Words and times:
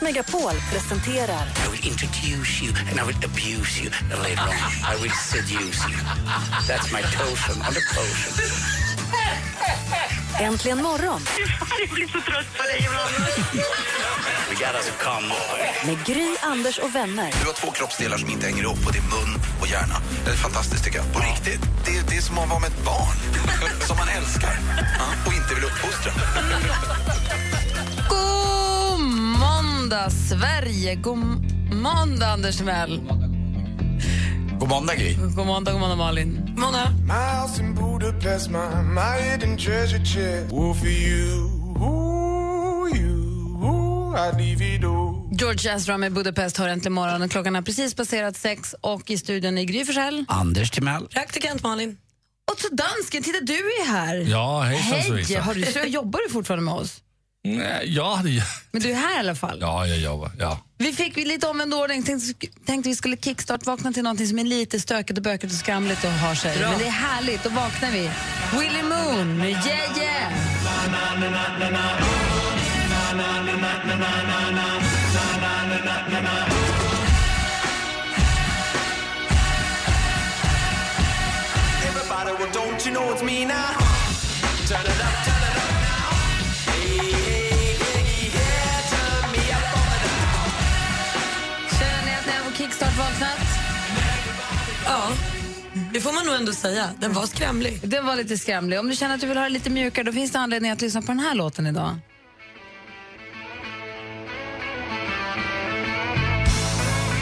Megapol 0.00 0.52
presenterar 0.70 1.46
I 1.66 1.68
will 1.70 1.86
introduce 1.86 2.62
you 2.64 2.72
and 2.90 2.98
I 3.00 3.04
will 3.06 3.16
abuse 3.24 3.80
you 3.82 3.90
and 4.12 4.22
later 4.22 4.42
on 4.42 4.72
I 4.82 4.96
will 5.02 5.10
seduce 5.12 5.78
you. 5.88 5.96
That's 6.66 6.90
my 6.92 7.02
token 7.02 7.62
on 7.62 7.72
the 7.74 7.80
potion. 7.94 8.32
Äntligen 10.40 10.82
morgon 10.82 11.20
We 14.48 14.54
got 14.54 14.74
us 14.74 14.88
a 14.88 15.04
convoy. 15.04 15.60
med 15.86 16.06
Gry, 16.06 16.36
Anders 16.42 16.78
och 16.78 16.94
vänner. 16.94 17.32
Du 17.40 17.46
har 17.46 17.52
två 17.54 17.70
kroppsdelar 17.70 18.18
som 18.18 18.30
inte 18.30 18.46
hänger 18.46 18.62
ihop 18.62 18.86
och 18.86 18.92
det 18.92 18.98
är 18.98 19.02
mun 19.02 19.40
och 19.60 19.66
hjärna. 19.66 19.96
Det 20.24 20.30
är 20.30 20.34
fantastiskt 20.36 20.84
tycker 20.84 20.98
jag. 20.98 21.12
På 21.12 21.18
riktigt. 21.20 21.60
Det, 21.84 21.96
är- 21.96 22.02
det 22.08 22.16
är 22.16 22.20
som 22.22 22.38
att 22.38 22.48
vara 22.48 22.58
med 22.60 22.68
ett 22.70 22.84
barn. 22.84 23.16
som 23.80 23.96
man 23.96 24.08
älskar. 24.08 24.58
Och 25.26 25.32
inte 25.32 25.54
vill 25.54 25.64
uppfostra. 25.64 26.12
God 29.92 29.98
måndag, 29.98 30.10
Sverige! 30.10 30.94
God 30.94 31.18
måndag, 31.72 32.26
Anders 32.26 32.56
Timell. 32.56 33.00
God 34.60 34.68
måndag 34.68 34.94
Gry. 34.94 35.14
God 35.36 35.46
måndag, 35.46 35.72
god 35.72 35.80
måndag, 35.80 35.96
Malin. 35.96 36.54
Måndag. 36.56 36.92
It 44.60 44.84
all. 44.84 45.30
George 45.30 45.74
Ezra 45.74 45.98
med 45.98 46.12
Budapest 46.12 46.56
hör 46.56 46.68
äntligen 46.68 46.92
morgon. 46.92 47.28
Klockan 47.28 47.54
har 47.54 47.62
precis 47.62 47.94
passerat 47.94 48.36
sex 48.36 48.74
och 48.80 49.10
i 49.10 49.18
studion 49.18 49.58
är 49.58 49.64
Gry 49.64 49.84
Forssell. 49.84 50.24
Anders 50.28 50.70
Timell. 50.70 51.06
Praktikant 51.08 51.62
Malin. 51.62 51.96
Och 52.52 52.58
så 52.58 52.68
dansken, 52.74 53.22
titta 53.22 53.40
du 53.40 53.54
är 53.54 53.86
här. 53.86 54.16
Ja, 54.16 54.60
hejsan 54.60 54.92
Hej, 54.92 55.08
svejsan. 55.08 55.42
har 55.42 55.54
du, 55.54 55.62
så 55.62 55.78
jobbar 55.78 56.20
du 56.26 56.32
fortfarande 56.32 56.64
med 56.64 56.74
oss? 56.74 57.01
Nej, 57.44 57.94
Ja, 57.94 58.20
det, 58.24 58.42
Men 58.70 58.82
du 58.82 58.90
är 58.90 58.94
här 58.94 59.16
i 59.16 59.18
alla 59.18 59.34
fall. 59.34 59.58
ja, 59.60 59.86
jag 59.86 59.98
jobbar. 59.98 60.30
Ja. 60.38 60.58
Vi 60.78 60.92
fick 60.92 61.16
lite 61.16 61.46
omvänd 61.46 61.74
ordning. 61.74 62.02
Tänkte, 62.02 62.46
tänkte 62.66 62.88
vi 62.88 62.96
skulle 62.96 63.16
kickstart-vakna 63.16 63.92
till 63.92 64.02
någonting 64.02 64.26
som 64.26 64.38
är 64.38 64.44
lite 64.44 64.80
stökigt 64.80 65.18
och 65.18 65.22
bökigt 65.24 65.52
och 65.52 65.58
skramligt 65.58 66.04
och 66.04 66.10
har 66.10 66.34
sig. 66.34 66.60
Men 66.60 66.78
det 66.78 66.86
är 66.86 66.90
härligt, 66.90 67.42
då 67.42 67.50
vaknar 67.50 67.90
vi. 67.90 68.10
Willy 68.58 68.82
Moon 68.82 69.38
med 69.38 69.50
Yeah 69.50 69.98
Yeah. 69.98 70.32
Everybody, 81.88 82.32
well, 82.38 82.52
don't 82.52 82.86
you 82.86 82.92
know 82.92 83.12
it's 83.12 83.22
me 83.22 83.44
now? 83.44 83.72
Turn 84.66 84.80
it 84.86 85.00
up 85.00 85.31
har 92.98 93.12
kickstart-vaknat? 93.12 93.38
Ja, 94.84 95.08
det 95.92 96.00
får 96.00 96.12
man 96.12 96.26
nog 96.26 96.34
ändå 96.34 96.52
säga. 96.52 96.90
Den 96.98 97.12
var 97.12 97.26
skrämlig. 97.26 97.80
Den 97.82 98.06
var 98.06 98.16
lite 98.16 98.38
skrämlig. 98.38 98.80
Om 98.80 98.88
du 98.88 98.96
känner 98.96 99.14
att 99.14 99.20
du 99.20 99.26
vill 99.26 99.36
ha 99.36 99.44
det 99.44 99.50
lite 99.50 99.70
mjukare 99.70 100.04
då 100.04 100.12
finns 100.12 100.32
det 100.32 100.38
anledning 100.38 100.70
att 100.70 100.80
lyssna 100.80 101.02
på 101.02 101.06
den 101.06 101.20
här 101.20 101.34
låten 101.34 101.66
idag. 101.66 101.98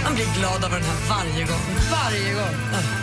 Man 0.04 0.14
blir 0.14 0.38
glad 0.38 0.64
av 0.64 0.70
den 0.70 0.82
här 0.82 1.08
varje 1.08 1.44
gång. 1.44 1.60
Varje 1.90 2.34
gång. 2.34 3.00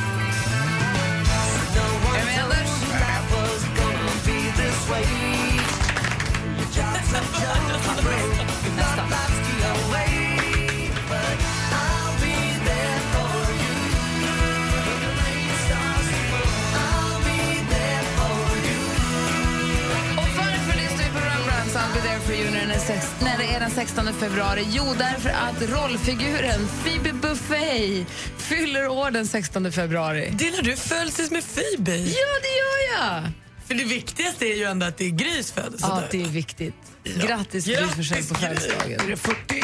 16 23.88 24.14
februari? 24.14 24.68
Jo, 24.70 24.84
därför 24.98 25.30
att 25.30 25.62
rollfiguren 25.62 26.68
Phoebe 26.84 27.14
Buffay 27.14 28.06
fyller 28.38 28.88
år 28.88 29.12
den 29.12 29.28
16 29.28 29.72
februari. 29.72 30.30
Delar 30.34 30.62
du 30.62 30.76
födelses 30.76 31.32
med 31.32 31.44
Phoebe? 31.56 31.96
Ja, 31.96 32.28
det 32.42 32.48
gör 32.48 32.98
jag! 33.00 33.24
För 33.68 33.74
det 33.74 33.84
viktigaste 33.84 34.46
är 34.46 34.56
ju 34.56 34.64
ändå 34.64 34.86
att 34.86 34.98
det 34.98 35.06
är 35.06 35.10
Grys 35.10 35.52
födelsedag. 35.52 35.98
Ja, 35.98 36.08
det 36.12 36.22
är 36.22 36.28
viktigt. 36.28 36.74
Grattis, 37.04 37.66
Gry 37.66 37.76
Forssell, 37.76 38.24
på 38.24 38.36
födelsedagen. 38.36 39.00
Är 39.00 39.08
det 39.08 39.18
40? 39.18 39.62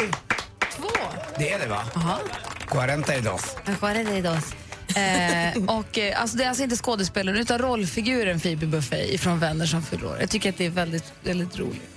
Två. 0.76 0.88
Det 1.38 1.52
är 1.52 1.58
det 1.58 1.66
va? 1.66 1.84
Aha. 1.94 2.18
40 2.68 4.16
idag. 4.16 4.36
Eh, 4.96 5.76
och, 5.78 5.98
eh, 5.98 6.20
alltså, 6.20 6.36
det 6.36 6.44
är 6.44 6.48
alltså 6.48 6.62
inte 6.62 6.76
skådespelaren 6.76 7.38
utan 7.38 7.58
rollfiguren 7.58 8.40
Phoebe 8.40 8.66
Buffay 8.66 9.18
från 9.18 9.38
Vänner 9.38 9.66
som 9.66 9.82
fyller 9.82 10.06
år. 10.06 10.16
Jag 10.20 10.30
tycker 10.30 10.48
att 10.48 10.58
det 10.58 10.66
är 10.66 10.70
väldigt, 10.70 11.12
väldigt 11.22 11.58
roligt. 11.58 11.93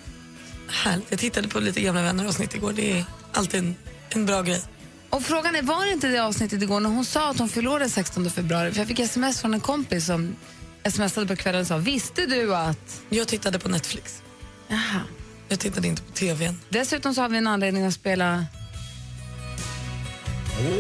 Härligt. 0.70 1.06
Jag 1.10 1.20
tittade 1.20 1.48
på 1.48 1.60
lite 1.60 1.82
gamla 1.82 2.02
vänner-avsnitt 2.02 2.56
igår. 2.56 2.74
Det 2.74 3.00
är 3.00 3.06
alltid 3.34 3.60
en, 3.60 3.76
en 4.10 4.26
bra 4.26 4.42
grej. 4.42 4.62
Och 5.10 5.24
frågan 5.24 5.56
är, 5.56 5.62
var 5.62 5.86
det 5.86 5.92
inte 5.92 6.08
det 6.08 6.20
avsnittet 6.20 6.62
igår 6.62 6.80
när 6.80 6.90
hon 6.90 7.06
sa 7.06 7.30
att 7.30 7.40
hon 7.40 7.50
den 7.80 7.90
16 7.90 8.30
februari? 8.30 8.72
För 8.72 8.80
jag 8.80 8.88
fick 8.88 9.00
sms 9.00 9.42
från 9.42 9.54
en 9.54 9.60
kompis 9.60 10.06
som 10.06 10.36
smsade 10.92 11.28
på 11.28 11.36
kvällen 11.36 11.62
och 11.62 11.68
sa, 11.68 11.78
visste 11.78 12.26
du 12.26 12.56
att... 12.56 13.02
Jag 13.10 13.28
tittade 13.28 13.60
på 13.60 13.70
Netflix. 13.70 14.22
Jaha. 14.68 15.02
Jag 15.50 15.60
tittade 15.60 15.88
inte 15.88 16.02
på 16.02 16.12
tvn. 16.12 16.60
Dessutom 16.70 17.14
så 17.16 17.22
har 17.22 17.30
vi 17.30 17.38
en 17.38 17.48
anledning 17.48 17.86
att 17.86 17.94
spela... 17.94 18.46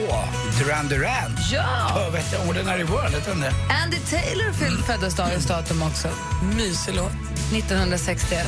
Åh, 0.09 0.25
Duran 0.59 0.87
Duran. 0.87 1.37
Ja! 1.51 2.07
Oh, 2.07 2.13
vet 2.13 2.33
Ordinary 2.49 2.83
World, 2.83 3.15
du 3.25 3.31
om 3.31 3.41
det? 3.41 3.53
Andy 3.83 3.97
Taylor 3.97 4.51
fyll- 4.53 4.83
föddes 4.83 5.15
dagens 5.15 5.45
datum 5.47 5.81
också, 5.81 6.09
Mysig 6.55 6.95
låt. 6.95 7.11
1961. 7.53 8.47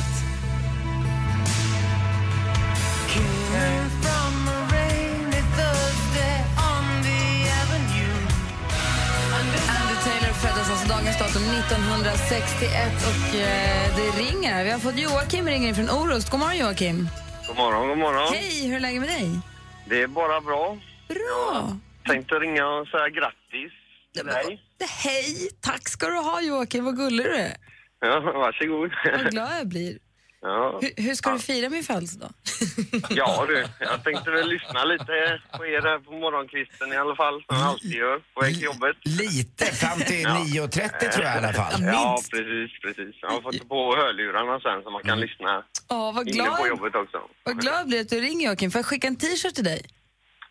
Föddes 10.42 10.70
alltså 10.70 10.88
dagens 10.88 11.18
datum 11.18 11.42
1961 11.42 12.92
och 13.10 13.34
eh, 13.38 13.96
det 13.96 14.08
ringer. 14.22 14.64
Vi 14.64 14.70
har 14.70 14.78
fått 14.78 14.98
Joakim 14.98 15.46
ringer 15.46 15.68
in 15.68 15.74
från 15.74 15.90
Orust. 15.90 16.30
God 16.30 16.40
morgon 16.40 16.58
Joakim. 16.58 17.08
God 17.46 17.56
morgon, 17.56 17.88
god 17.88 17.98
morgon. 17.98 18.34
Hej, 18.34 18.68
hur 18.68 18.76
är 18.76 18.80
läget 18.80 19.00
med 19.00 19.10
dig? 19.10 19.40
Det 19.88 20.02
är 20.02 20.06
bara 20.06 20.40
bra. 20.40 20.78
Bra. 21.08 21.76
Tänkte 22.04 22.34
ringa 22.34 22.66
och 22.66 22.86
säga 22.88 23.08
grattis 23.08 23.72
till 24.14 24.26
dig. 24.26 24.60
Hej, 25.04 25.48
tack 25.60 25.88
ska 25.88 26.06
du 26.06 26.16
ha 26.16 26.42
Joakim, 26.42 26.84
vad 26.84 26.96
gullig 26.96 27.26
du 27.26 27.34
är. 27.34 27.56
Ja, 28.00 28.20
varsågod. 28.20 28.90
Vad 29.04 29.30
glad 29.30 29.50
jag 29.58 29.68
blir. 29.68 29.98
Ja. 30.42 30.78
Hur, 30.82 31.02
hur 31.02 31.14
ska 31.14 31.30
du 31.32 31.38
fira 31.38 31.68
min 31.70 31.82
födelsedag? 31.82 32.30
ja 33.10 33.44
du, 33.48 33.64
jag 33.80 34.04
tänkte 34.04 34.30
väl 34.30 34.48
lyssna 34.48 34.84
lite 34.84 35.40
på 35.58 35.66
er 35.66 35.80
där 35.80 35.98
på 35.98 36.12
morgonkvisten 36.12 36.92
i 36.92 36.96
alla 36.96 37.16
fall, 37.16 37.34
som 37.46 37.56
jag 37.56 37.66
alltid 37.66 37.92
gör 37.92 38.18
på 38.34 38.40
väg 38.40 38.54
till 38.54 38.64
jobbet. 38.64 38.96
Lite, 39.04 39.64
fram 39.64 39.98
till 39.98 40.22
Ja. 40.22 40.44
9.30 40.66 41.10
tror 41.12 41.24
jag 41.24 41.34
i 41.34 41.38
alla 41.38 41.52
fall. 41.52 41.82
Ja, 41.82 42.18
precis, 42.30 42.80
precis. 42.82 43.14
Jag 43.22 43.28
har 43.30 43.40
fått 43.40 43.68
på 43.68 43.96
hörlurarna 43.96 44.60
sen 44.60 44.82
så 44.82 44.90
man 44.90 45.02
kan 45.02 45.20
lyssna 45.20 45.64
Åh, 45.88 46.14
vad 46.14 46.28
inne 46.28 46.44
på 46.44 46.54
glad, 46.56 46.68
jobbet 46.68 46.94
också. 46.94 47.20
vad 47.44 47.60
glad 47.60 47.74
jag 47.80 47.86
blir 47.88 48.00
att 48.00 48.08
du 48.08 48.20
ringer 48.20 48.46
Joakim. 48.46 48.70
Får 48.70 48.78
jag 48.78 48.86
skicka 48.86 49.06
en 49.08 49.16
t-shirt 49.16 49.54
till 49.54 49.64
dig? 49.64 49.82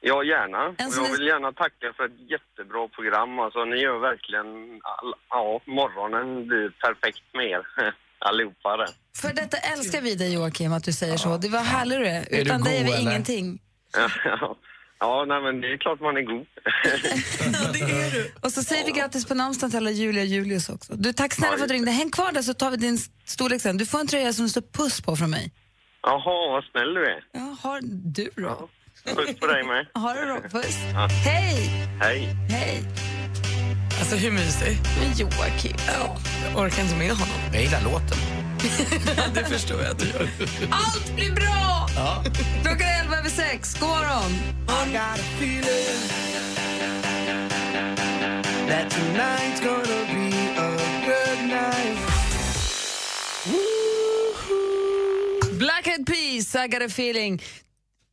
Ja, 0.01 0.23
gärna. 0.23 0.65
Och 0.67 0.75
jag 1.05 1.11
vill 1.17 1.27
gärna 1.27 1.51
tacka 1.51 1.93
för 1.97 2.05
ett 2.05 2.19
jättebra 2.33 2.87
program. 2.87 3.39
Alltså, 3.39 3.65
ni 3.65 3.77
gör 3.77 3.99
verkligen... 3.99 4.47
All, 4.83 5.13
ja, 5.29 5.61
morgonen 5.65 6.47
blir 6.47 6.69
perfekt 6.69 7.23
med 7.33 7.45
er. 7.45 7.63
Allihopa 8.19 8.77
där. 8.77 8.89
För 9.17 9.33
detta 9.33 9.57
älskar 9.57 10.01
vi 10.01 10.15
dig 10.15 10.33
Joakim, 10.33 10.73
att 10.73 10.83
du 10.83 10.93
säger 10.93 11.17
så. 11.17 11.37
Det 11.37 11.49
var 11.49 11.59
härlig 11.59 11.99
du 11.99 12.05
är. 12.07 12.25
du 12.29 12.37
Utan 12.37 12.61
dig 12.63 12.77
är 12.77 12.83
vi 12.83 12.91
eller? 12.91 13.01
ingenting. 13.01 13.59
Ja, 13.97 14.09
ja 14.99 15.25
nej, 15.27 15.41
men 15.41 15.61
det 15.61 15.73
är 15.73 15.77
klart 15.77 15.99
man 16.01 16.17
är 16.17 16.21
god. 16.21 16.45
Ja, 17.53 17.71
det 17.73 17.79
är 17.79 18.11
du. 18.11 18.31
Och 18.41 18.51
så 18.51 18.63
säger 18.63 18.85
vi 18.85 18.91
grattis 18.91 19.25
på 19.25 19.33
namnsdagen 19.33 19.71
till 19.71 19.77
alla 19.77 19.91
Julia 19.91 20.21
och 20.21 20.27
Julius 20.27 20.69
också. 20.69 20.93
Du, 20.95 21.13
tack 21.13 21.33
snälla 21.33 21.55
för 21.57 21.63
att 21.63 21.69
du 21.69 21.73
ringde. 21.73 21.91
Häng 21.91 22.11
kvar 22.11 22.31
där 22.31 22.41
så 22.41 22.53
tar 22.53 22.71
vi 22.71 22.77
din 22.77 22.97
storlek 23.25 23.61
sen. 23.61 23.77
Du 23.77 23.85
får 23.85 23.99
en 23.99 24.07
tröja 24.07 24.33
som 24.33 24.45
det 24.45 24.49
står 24.49 24.61
puss 24.61 25.01
på 25.01 25.15
från 25.15 25.29
mig. 25.29 25.51
Jaha, 26.03 26.51
vad 26.51 26.63
snäll 26.63 26.93
du 26.93 27.05
är. 27.05 27.23
Ja, 27.31 27.55
har 27.61 27.81
du 27.81 28.29
då? 28.35 28.69
Puss 29.15 29.39
på 29.39 29.47
dig 29.47 29.63
med. 29.63 29.85
Ha 29.93 30.13
det 30.13 30.25
bra. 30.25 30.61
Puss. 30.61 30.77
Ja. 30.93 31.07
Hej! 31.25 31.69
Hej. 32.01 32.35
Hej. 32.49 32.83
Alltså 33.99 34.15
hur 34.15 34.31
mysig? 34.31 34.79
Men 34.99 35.13
Joakim. 35.17 35.75
Ja, 35.87 36.17
jag 36.43 36.63
orkar 36.63 36.83
inte 36.83 36.95
med 36.95 37.11
honom. 37.11 37.35
Jag 37.53 37.61
gillar 37.61 37.81
låten. 37.81 38.17
det 39.33 39.45
förstår 39.45 39.81
jag 39.81 39.91
att 39.91 39.99
du 39.99 40.05
gör. 40.05 40.29
Allt 40.71 41.15
blir 41.15 41.31
bra! 41.31 41.87
Ja. 41.95 42.23
Klockan 42.63 42.87
är 42.87 43.01
elva 43.01 43.17
över 43.17 43.29
sex. 43.29 43.79
God 43.79 43.89
morgon. 43.89 44.31
I 44.67 44.91
got 44.91 45.19
a 45.19 45.23
feeling 45.39 45.99
that 48.67 48.89
tonight's 48.91 49.59
gonna 49.59 50.05
be 50.13 50.29
a 50.57 50.77
good 51.05 51.39
night. 51.49 51.97
Black 55.59 55.87
Eyed 55.87 56.05
Peas, 56.05 56.55
I 56.55 56.67
got 56.67 56.81
a 56.81 56.89
feeling. 56.89 57.41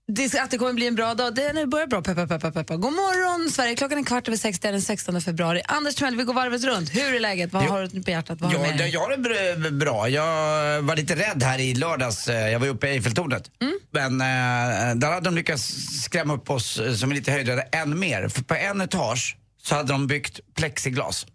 Det, 0.09 0.39
att 0.41 0.51
det 0.51 0.59
kommer 0.59 0.73
bli 0.73 0.87
en 0.87 0.95
bra 0.95 1.15
dag. 1.15 1.35
Det 1.35 1.67
börjar 1.67 1.87
bra. 1.87 2.03
Peppa, 2.03 2.27
peppa, 2.27 2.51
peppa. 2.51 2.77
God 2.77 2.93
morgon, 2.93 3.51
Sverige. 3.51 3.77
Klockan 3.77 3.99
är 3.99 4.05
kvart 4.05 4.29
över 4.29 4.39
sex. 4.39 4.59
Det 4.59 4.69
är 4.69 4.73
den 4.73 4.83
16 4.83 5.21
februari. 5.21 5.63
Anders 5.67 5.95
Timell, 5.95 6.17
vi 6.17 6.25
går 6.25 6.35
varvet 6.35 6.65
runt. 6.65 6.95
Hur 6.95 7.15
är 7.15 7.21
läget? 7.21 7.53
Vad 7.53 7.65
Jo. 7.65 7.71
har 7.71 7.87
du 7.93 8.03
på 8.03 8.11
hjärtat? 8.11 8.41
Vad 8.41 8.53
har 8.53 8.67
det, 8.67 8.79
dig? 8.79 8.91
jag 8.91 9.01
har 9.01 9.17
det 9.17 9.29
br- 9.29 9.71
bra. 9.79 10.09
Jag 10.09 10.83
var 10.83 10.97
lite 10.97 11.15
rädd 11.17 11.43
här 11.43 11.59
i 11.59 11.75
lördags. 11.75 12.29
Jag 12.29 12.59
var 12.59 12.67
uppe 12.67 12.87
i 12.89 12.91
Eiffeltornet. 12.91 13.51
Mm. 13.61 13.79
Men 13.91 14.21
eh, 14.21 14.97
där 14.97 15.13
hade 15.13 15.25
de 15.25 15.35
lyckats 15.35 15.75
skrämma 16.05 16.35
upp 16.35 16.51
oss 16.51 16.79
eh, 16.79 16.95
som 16.95 17.11
är 17.11 17.15
lite 17.15 17.33
höjdare 17.33 17.61
än 17.63 17.99
mer. 17.99 18.29
För 18.29 18.43
på 18.43 18.55
en 18.55 18.81
etage 18.81 19.37
så 19.63 19.75
hade 19.75 19.93
de 19.93 20.07
byggt 20.07 20.41
plexiglas. 20.55 21.27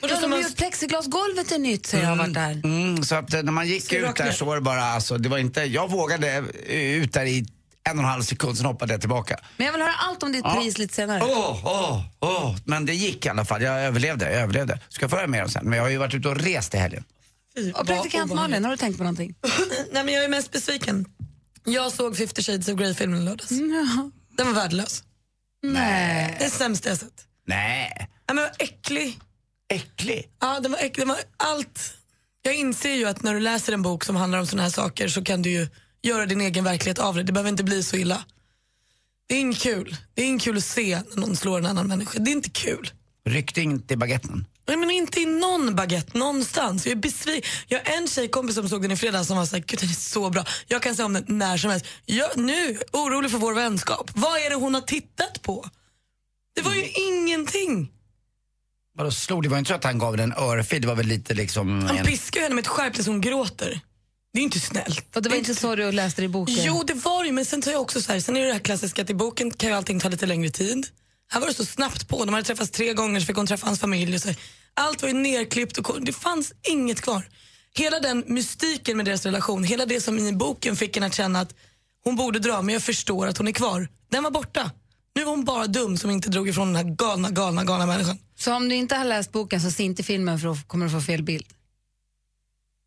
Ja, 0.00 0.08
de 0.20 0.32
har 0.32 0.38
gjort 0.38 0.56
plexiglasgolvet 0.56 1.52
är 1.52 1.58
nytt, 1.58 1.86
säger 1.86 2.04
jag 2.04 2.10
har 2.10 2.16
varit 2.16 2.34
där. 2.34 2.60
Mm, 2.64 3.02
så 3.04 3.14
att 3.14 3.34
eh, 3.34 3.42
när 3.42 3.52
man 3.52 3.68
gick 3.68 3.92
ut 3.92 4.16
där 4.16 4.32
så 4.32 4.44
var 4.44 4.54
det 4.54 4.60
bara, 4.62 4.82
alltså, 4.82 5.18
det 5.18 5.28
var 5.28 5.38
inte, 5.38 5.60
jag 5.62 5.90
vågade 5.90 6.44
eh, 6.66 6.80
ut 6.80 7.12
där 7.12 7.24
i 7.24 7.46
en 7.90 7.98
och 7.98 8.04
en 8.04 8.10
halv 8.10 8.22
sekund, 8.22 8.56
sen 8.56 8.66
hoppade 8.66 8.92
jag 8.92 9.00
tillbaka. 9.00 9.40
Men 9.56 9.66
jag 9.66 9.72
vill 9.72 9.82
höra 9.82 9.92
allt 9.94 10.22
om 10.22 10.32
ditt 10.32 10.44
Ja. 10.44 10.54
pris 10.60 10.78
lite 10.78 10.94
senare. 10.94 11.22
Åh, 11.24 11.60
åh, 11.64 12.00
åh. 12.20 12.56
Men 12.64 12.86
det 12.86 12.94
gick 12.94 13.26
i 13.26 13.28
alla 13.28 13.44
fall, 13.44 13.62
jag 13.62 13.80
överlevde, 13.80 14.32
jag 14.32 14.42
överlevde. 14.42 14.80
Ska 14.88 15.02
jag 15.04 15.10
få 15.10 15.16
höra 15.16 15.26
mer 15.26 15.42
om 15.42 15.48
sen, 15.50 15.64
men 15.64 15.76
jag 15.76 15.84
har 15.84 15.90
ju 15.90 15.96
varit 15.98 16.14
ute 16.14 16.28
och 16.28 16.36
rest 16.36 16.74
i 16.74 16.76
helgen. 16.76 17.04
Och 17.74 17.86
praktikant 17.86 18.34
Malin, 18.34 18.64
har 18.64 18.70
du 18.70 18.76
tänkt 18.76 18.96
på 18.96 19.02
någonting? 19.02 19.34
Nej, 19.92 20.04
men 20.04 20.14
jag 20.14 20.24
är 20.24 20.28
mest 20.28 20.52
besviken. 20.52 21.04
Jag 21.64 21.92
såg 21.92 22.16
50 22.16 22.42
shades 22.42 22.68
of 22.68 22.78
Grey-filmen 22.78 23.20
i 23.22 23.24
lördags. 23.24 23.48
Den 24.36 24.46
var 24.46 24.52
värdelös. 24.52 25.02
Nej. 25.62 26.36
Det 26.38 26.44
är 26.44 26.50
sämsta 26.50 26.88
jag 26.88 26.98
sett. 26.98 27.26
Nej. 27.46 27.92
Nej, 27.98 28.08
men 28.26 28.36
den 28.36 28.44
var 28.44 28.52
äcklig. 28.58 29.18
Äcklig? 29.72 30.24
Ja, 30.40 30.60
den 30.60 30.72
var 30.72 30.78
äcklig. 30.78 31.00
Den 31.06 31.08
var 31.08 31.18
allt. 31.36 31.94
Jag 32.42 32.54
inser 32.54 32.94
ju 32.94 33.04
att 33.08 33.22
när 33.22 33.34
du 33.34 33.40
läser 33.40 33.72
en 33.72 33.82
bok 33.82 34.04
som 34.04 34.16
handlar 34.16 34.38
om 34.38 34.46
såna 34.46 34.62
här 34.62 34.70
saker 34.70 35.08
så 35.08 35.24
kan 35.24 35.42
du 35.42 35.50
ju 35.50 35.68
göra 36.02 36.26
din 36.26 36.40
egen 36.40 36.64
verklighet 36.64 36.98
av 36.98 37.14
det. 37.14 37.22
Det 37.22 37.32
behöver 37.32 37.50
inte 37.50 37.64
bli 37.64 37.82
så 37.82 37.96
illa. 37.96 38.24
Det 39.26 39.34
är 39.34 39.40
inget 39.40 39.58
kul. 39.58 39.96
Det 40.14 40.22
är 40.22 40.26
inget 40.26 40.42
kul 40.42 40.56
att 40.56 40.64
se 40.64 41.02
när 41.10 41.20
någon 41.20 41.36
slår 41.36 41.58
en 41.58 41.66
annan 41.66 41.86
människa. 41.88 42.18
Det 42.18 42.30
är 42.30 42.32
inte 42.32 42.50
kul. 42.50 42.90
Ryckte 43.28 43.60
inte 43.60 43.94
i 43.94 43.96
baguetten. 43.96 44.46
Nej, 44.68 44.76
men 44.76 44.90
inte 44.90 45.20
i 45.20 45.26
någon 45.26 45.74
baguette 45.76 46.18
någonstans. 46.18 46.86
Jag 46.86 46.92
är 46.92 46.96
besviken. 46.96 47.50
Jag 47.66 47.78
har 47.84 47.96
en 47.96 48.08
tjejkompis 48.08 48.54
som 48.54 48.68
såg 48.68 48.82
den 48.82 48.90
i 48.90 48.96
fredags 48.96 49.28
som 49.28 49.36
var 49.36 49.46
såhär, 49.46 49.64
gud 49.66 49.80
den 49.80 49.88
är 49.88 49.92
så 49.94 50.30
bra. 50.30 50.44
Jag 50.66 50.82
kan 50.82 50.96
säga 50.96 51.06
om 51.06 51.12
den 51.12 51.24
när 51.28 51.56
som 51.56 51.70
helst. 51.70 51.86
Jag, 52.06 52.36
nu, 52.36 52.78
orolig 52.92 53.30
för 53.30 53.38
vår 53.38 53.54
vänskap. 53.54 54.10
Vad 54.14 54.40
är 54.40 54.50
det 54.50 54.56
hon 54.56 54.74
har 54.74 54.80
tittat 54.80 55.42
på? 55.42 55.68
Det 56.54 56.62
var 56.62 56.74
ju 56.74 56.88
ingenting. 56.88 57.92
Vadå 58.94 59.10
slog? 59.10 59.42
Det 59.42 59.48
var 59.48 59.58
inte 59.58 59.68
så 59.68 59.74
att 59.74 59.84
han 59.84 59.98
gav 59.98 60.16
den 60.16 60.32
en 60.32 60.38
örfil, 60.38 60.82
det 60.82 60.88
var 60.88 60.94
väl 60.94 61.06
lite 61.06 61.34
liksom... 61.34 61.82
Han 61.82 61.96
en- 61.96 62.06
piskar 62.06 62.40
henne 62.40 62.54
med 62.54 62.62
ett 62.62 62.68
skärp 62.68 62.94
tills 62.94 63.06
hon 63.06 63.20
gråter. 63.20 63.80
Det 64.32 64.38
är 64.40 64.42
inte 64.42 64.60
snällt. 64.60 65.16
Och 65.16 65.22
det 65.22 65.28
var 65.28 65.36
inte 65.36 65.54
så 65.54 65.74
du 65.74 65.92
läste 65.92 66.22
det 66.22 66.24
i 66.24 66.28
boken? 66.28 66.54
Jo, 66.58 66.82
det 66.86 66.94
var 66.94 67.24
det 67.24 67.32
men 67.32 67.44
sen 67.44 67.62
tar 67.62 67.72
jag 67.72 67.80
också 67.80 68.02
så 68.02 68.12
här, 68.12 68.20
sen 68.20 68.36
är 68.36 68.40
det 68.40 68.46
det 68.46 68.52
här 68.52 68.60
klassiska 68.60 69.02
att 69.02 69.10
i 69.10 69.14
boken 69.14 69.50
kan 69.50 69.68
ju 69.68 69.74
allting 69.74 70.00
ta 70.00 70.08
lite 70.08 70.26
längre 70.26 70.50
tid. 70.50 70.86
Här 71.28 71.40
var 71.40 71.48
det 71.48 71.54
så 71.54 71.64
snabbt 71.64 72.08
på, 72.08 72.24
de 72.24 72.34
hade 72.34 72.46
träffats 72.46 72.70
tre 72.70 72.92
gånger 72.92 73.20
så 73.20 73.26
fick 73.26 73.36
hon 73.36 73.46
träffa 73.46 73.66
hans 73.66 73.80
familj. 73.80 74.14
Och 74.14 74.22
så 74.22 74.28
här. 74.28 74.36
Allt 74.74 75.02
var 75.02 75.08
ju 75.08 75.14
nerklippt 75.14 75.78
och 75.78 76.02
det 76.02 76.12
fanns 76.12 76.52
inget 76.68 77.00
kvar. 77.00 77.28
Hela 77.74 78.00
den 78.00 78.24
mystiken 78.26 78.96
med 78.96 79.06
deras 79.06 79.24
relation, 79.24 79.64
hela 79.64 79.86
det 79.86 80.00
som 80.00 80.18
i 80.18 80.32
boken 80.32 80.76
fick 80.76 80.96
en 80.96 81.02
att 81.02 81.14
känna 81.14 81.40
att 81.40 81.54
hon 82.04 82.16
borde 82.16 82.38
dra 82.38 82.62
men 82.62 82.72
jag 82.72 82.82
förstår 82.82 83.26
att 83.26 83.38
hon 83.38 83.48
är 83.48 83.52
kvar. 83.52 83.88
Den 84.10 84.22
var 84.22 84.30
borta. 84.30 84.70
Nu 85.14 85.24
var 85.24 85.30
hon 85.30 85.44
bara 85.44 85.66
dum 85.66 85.98
som 85.98 86.10
inte 86.10 86.28
drog 86.28 86.48
ifrån 86.48 86.72
den 86.72 86.76
här 86.86 86.94
galna, 86.94 87.30
galna, 87.30 87.64
galna 87.64 87.86
människan. 87.86 88.18
Så 88.38 88.54
om 88.54 88.68
du 88.68 88.74
inte 88.74 88.94
har 88.96 89.04
läst 89.04 89.32
boken 89.32 89.60
så 89.60 89.70
se 89.70 89.82
inte 89.82 90.02
filmen 90.02 90.38
för 90.38 90.48
då 90.48 90.56
kommer 90.66 90.86
du 90.86 90.92
få 90.92 91.00
fel 91.00 91.22
bild. 91.22 91.46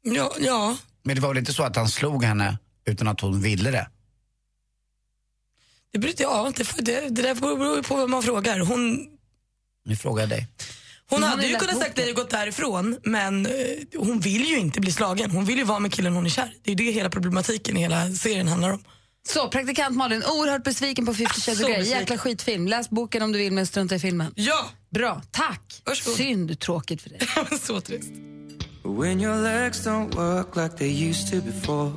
Ja, 0.01 0.35
ja. 0.39 0.77
Men 1.05 1.15
det 1.15 1.21
var 1.21 1.29
väl 1.29 1.37
inte 1.37 1.53
så 1.53 1.63
att 1.63 1.75
han 1.75 1.89
slog 1.89 2.23
henne 2.23 2.57
utan 2.85 3.07
att 3.07 3.21
hon 3.21 3.41
ville 3.41 3.71
det? 3.71 3.87
Det, 5.93 5.99
beror, 5.99 6.13
ja, 6.17 6.51
det, 6.55 6.67
det, 6.77 7.09
det 7.09 7.21
där 7.21 7.35
beror 7.35 7.75
ju 7.75 7.83
på 7.83 7.95
vem 7.95 8.11
man 8.11 8.23
frågar. 8.23 8.59
Hon, 8.59 9.07
Nu 9.85 9.95
frågar 9.95 10.21
jag 10.23 10.29
dig. 10.29 10.47
Hon 11.09 11.23
har 11.23 11.29
hade 11.29 11.45
ju 11.45 11.53
ju 11.53 11.55
kunnat 11.59 11.77
sagt 11.79 11.97
nej 11.97 12.09
och 12.09 12.15
gått 12.15 12.29
därifrån 12.29 12.97
men 13.03 13.45
eh, 13.45 13.51
hon 13.97 14.19
vill 14.19 14.45
ju 14.45 14.57
inte 14.57 14.79
bli 14.81 14.91
slagen. 14.91 15.31
Hon 15.31 15.45
vill 15.45 15.57
ju 15.57 15.63
vara 15.63 15.79
med 15.79 15.93
killen 15.93 16.13
hon 16.13 16.25
är 16.25 16.29
kär. 16.29 16.53
Det 16.63 16.71
är 16.71 16.75
det 16.75 16.91
hela 16.91 17.09
problematiken 17.09 17.77
i 17.77 17.79
hela 17.79 18.09
serien 18.11 18.47
handlar 18.47 18.69
om. 18.73 18.83
Så, 19.27 19.47
praktikant 19.49 19.95
Malin, 19.97 20.23
oerhört 20.23 20.63
besviken 20.63 21.05
på 21.05 21.13
50 21.13 21.41
Shades 21.41 21.61
of 21.63 21.67
Grey. 21.69 21.83
Jäkla 21.83 22.17
skitfilm. 22.17 22.67
Läs 22.67 22.89
boken 22.89 23.21
om 23.21 23.31
du 23.31 23.39
vill 23.39 23.53
men 23.53 23.67
strunta 23.67 23.95
i 23.95 23.99
filmen. 23.99 24.33
Ja! 24.35 24.65
Bra, 24.89 25.21
tack. 25.31 25.81
Varsågod. 25.85 26.17
Synd, 26.17 26.59
tråkigt 26.59 27.01
för 27.01 27.09
dig. 27.09 27.19
Så 27.61 27.81
trist. 27.81 28.11
When 28.97 29.19
your 29.19 29.35
legs 29.35 29.83
don't 29.83 30.15
work 30.15 30.55
like 30.55 30.77
they 30.77 31.09
used 31.09 31.27
to 31.27 31.41
before. 31.41 31.91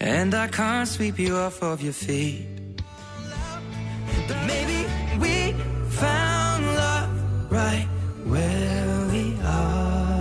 And 0.00 0.34
I 0.34 0.48
can't 0.48 0.88
sweep 0.88 1.18
you 1.20 1.36
off 1.36 1.62
of 1.62 1.80
your 1.82 1.92
feet. 1.92 2.46
But 4.26 4.36
maybe 4.46 4.86
we 5.20 5.54
found 5.90 6.66
love 6.66 7.10
right 7.50 7.86
where 8.24 9.06
we 9.12 9.36
are. 9.46 10.12